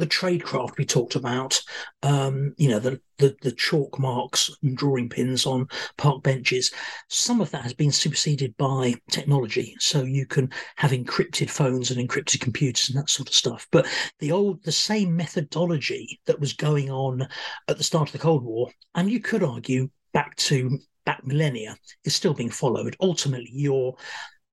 [0.00, 1.60] the tradecraft we talked about,
[2.02, 5.68] um, you know, the, the, the chalk marks and drawing pins on
[5.98, 6.72] park benches,
[7.08, 9.76] some of that has been superseded by technology.
[9.78, 13.68] So you can have encrypted phones and encrypted computers and that sort of stuff.
[13.70, 13.86] But
[14.18, 17.28] the old, the same methodology that was going on
[17.68, 21.76] at the start of the Cold War, and you could argue back to back millennia,
[22.04, 22.96] is still being followed.
[23.00, 23.94] Ultimately, you're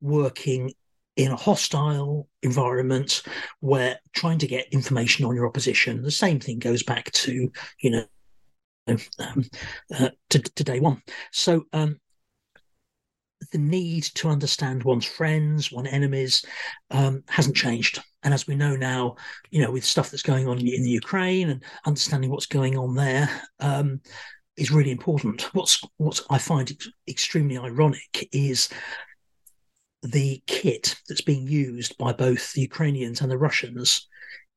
[0.01, 0.73] working
[1.17, 3.23] in a hostile environment
[3.59, 7.89] where trying to get information on your opposition, the same thing goes back to, you
[7.89, 8.05] know,
[8.87, 9.43] um,
[9.99, 11.01] uh, to, to, day one.
[11.31, 11.99] So um,
[13.51, 16.45] the need to understand one's friends, one's enemies,
[16.91, 18.01] um, hasn't changed.
[18.23, 19.15] And as we know now,
[19.49, 22.95] you know, with stuff that's going on in the Ukraine and understanding what's going on
[22.95, 23.29] there,
[23.59, 23.99] um,
[24.55, 25.53] is really important.
[25.53, 26.71] What's what I find
[27.07, 28.69] extremely ironic is
[30.11, 34.07] the kit that's being used by both the Ukrainians and the Russians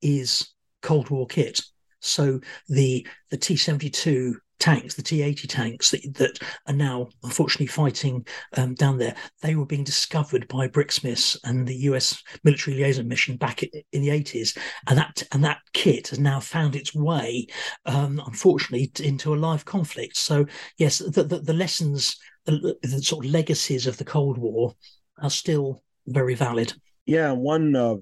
[0.03, 1.61] is Cold War kit.
[2.01, 7.09] So the the T seventy two tanks, the T eighty tanks that, that are now
[7.23, 12.23] unfortunately fighting um, down there, they were being discovered by Brixmis and the U.S.
[12.45, 14.57] military liaison mission back in the eighties,
[14.87, 17.47] and that and that kit has now found its way,
[17.87, 20.17] um, unfortunately, into a live conflict.
[20.17, 20.47] So
[20.79, 22.17] yes, the the, the lessons,
[22.47, 24.75] the, the sort of legacies of the Cold War
[25.21, 26.73] are still very valid.
[27.07, 27.97] Yeah, one uh,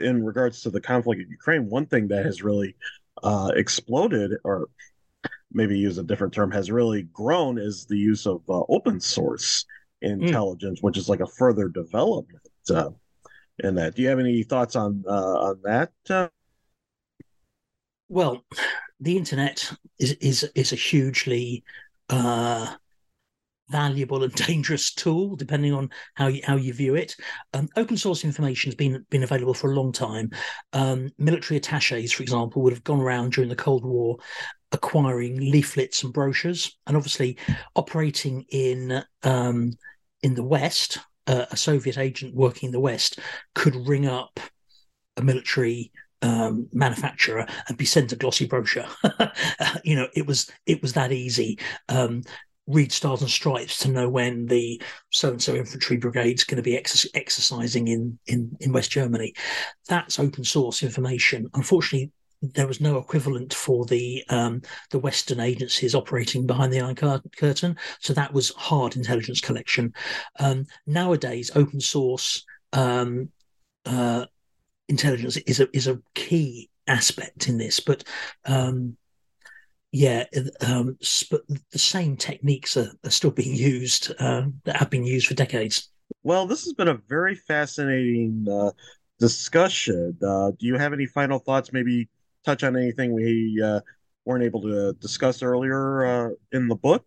[0.00, 2.76] in regards to the conflict in Ukraine, one thing that has really
[3.22, 4.68] uh, exploded, or
[5.52, 9.64] maybe use a different term, has really grown is the use of uh, open source
[10.02, 10.08] hmm.
[10.08, 10.82] intelligence, mm.
[10.82, 12.90] which is like a further development uh,
[13.60, 13.94] in that.
[13.94, 15.92] Do you have any thoughts on uh, on that?
[16.08, 16.28] Uh?
[18.08, 18.44] Well,
[19.00, 21.64] the internet is is is a hugely
[22.08, 22.74] uh,
[23.70, 27.14] valuable and dangerous tool, depending on how you, how you view it.
[27.54, 30.30] Um, open source information has been been available for a long time.
[30.72, 34.16] Um, military attaches, for example, would have gone around during the Cold War
[34.72, 37.38] acquiring leaflets and brochures, and obviously
[37.74, 39.72] operating in um,
[40.22, 40.98] in the West.
[41.26, 43.18] Uh, a Soviet agent working in the West
[43.54, 44.40] could ring up
[45.18, 45.92] a military
[46.22, 48.86] um, manufacturer and be sent a glossy brochure.
[49.84, 51.58] you know, it was it was that easy.
[51.88, 52.22] Um,
[52.68, 54.80] read stars and stripes to know when the
[55.10, 58.90] so and so infantry brigade is going to be ex- exercising in, in in West
[58.90, 59.34] Germany.
[59.88, 61.48] That's open source information.
[61.54, 62.12] Unfortunately,
[62.42, 67.76] there was no equivalent for the um, the Western agencies operating behind the Iron Curtain,
[68.00, 69.92] so that was hard intelligence collection.
[70.38, 73.30] Um, nowadays, open source um,
[73.86, 74.26] uh,
[74.88, 78.04] intelligence is a is a key aspect in this, but
[78.44, 78.96] um,
[79.92, 80.24] yeah,
[80.66, 80.98] um,
[81.30, 81.42] but
[81.72, 85.90] the same techniques are, are still being used uh, that have been used for decades.
[86.22, 88.72] Well, this has been a very fascinating uh,
[89.18, 90.16] discussion.
[90.22, 91.72] Uh, do you have any final thoughts?
[91.72, 92.08] Maybe
[92.44, 93.80] touch on anything we uh,
[94.24, 97.04] weren't able to discuss earlier uh, in the book?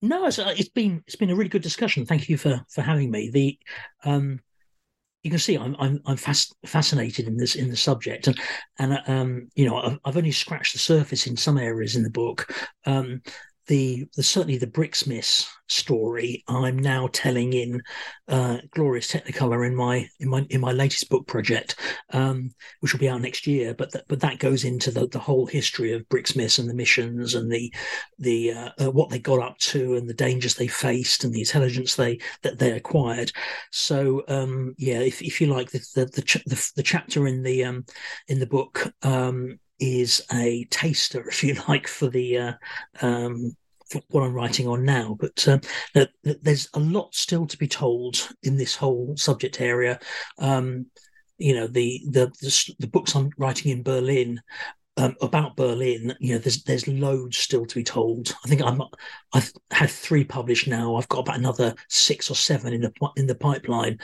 [0.00, 2.04] No, it's, uh, it's been it's been a really good discussion.
[2.04, 3.30] Thank you for for having me.
[3.30, 3.58] The
[4.04, 4.40] um,
[5.24, 8.38] you can see I'm I'm I'm fast, fascinated in this in the subject, and
[8.78, 12.10] and um, you know I've, I've only scratched the surface in some areas in the
[12.10, 12.54] book.
[12.86, 13.22] Um,
[13.66, 17.82] the, the certainly the Brixmis story I'm now telling in
[18.28, 21.76] uh, glorious Technicolor in my in my in my latest book project,
[22.10, 22.50] um,
[22.80, 23.74] which will be out next year.
[23.74, 27.34] But th- but that goes into the, the whole history of Brixmis and the missions
[27.34, 27.72] and the
[28.18, 31.40] the uh, uh, what they got up to and the dangers they faced and the
[31.40, 33.32] intelligence they that they acquired.
[33.70, 37.42] So um, yeah, if, if you like the the the, ch- the, the chapter in
[37.42, 37.84] the um,
[38.28, 42.52] in the book um, is a taster, if you like, for the uh,
[43.02, 43.56] um,
[43.90, 45.16] for what I'm writing on now.
[45.18, 45.60] But um,
[46.22, 49.98] there's a lot still to be told in this whole subject area.
[50.38, 50.86] Um,
[51.38, 54.40] you know, the, the, the the books I'm writing in Berlin
[54.96, 58.34] um, about Berlin, you know, there's there's loads still to be told.
[58.44, 58.80] I think I'm
[59.32, 60.94] I've had three published now.
[60.94, 63.98] I've got about another six or seven in the in the pipeline.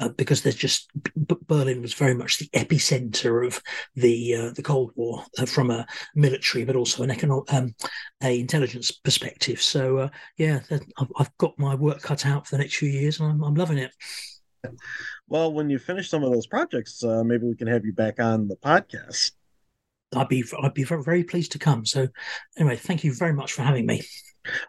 [0.00, 0.88] Uh, because there's just
[1.46, 3.62] Berlin was very much the epicenter of
[3.94, 7.74] the uh, the Cold War uh, from a military but also an economic um,
[8.22, 9.60] a intelligence perspective.
[9.60, 10.08] So uh,
[10.38, 13.44] yeah, I've, I've, got my work cut out for the next few years, and I'm,
[13.44, 13.92] I'm loving it.
[15.28, 18.20] Well, when you finish some of those projects, uh, maybe we can have you back
[18.20, 19.32] on the podcast.
[20.16, 21.84] I'd be I'd be very, very pleased to come.
[21.84, 22.08] So
[22.56, 24.02] anyway, thank you very much for having me.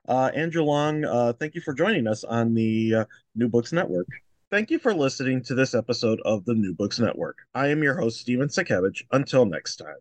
[0.06, 3.06] Uh, Andrew Long, uh, thank you for joining us on the uh,
[3.36, 4.08] New Books Network.
[4.52, 7.38] Thank you for listening to this episode of the New Books Network.
[7.56, 9.02] I am your host, Stephen Satkiewicz.
[9.14, 9.96] Until next time.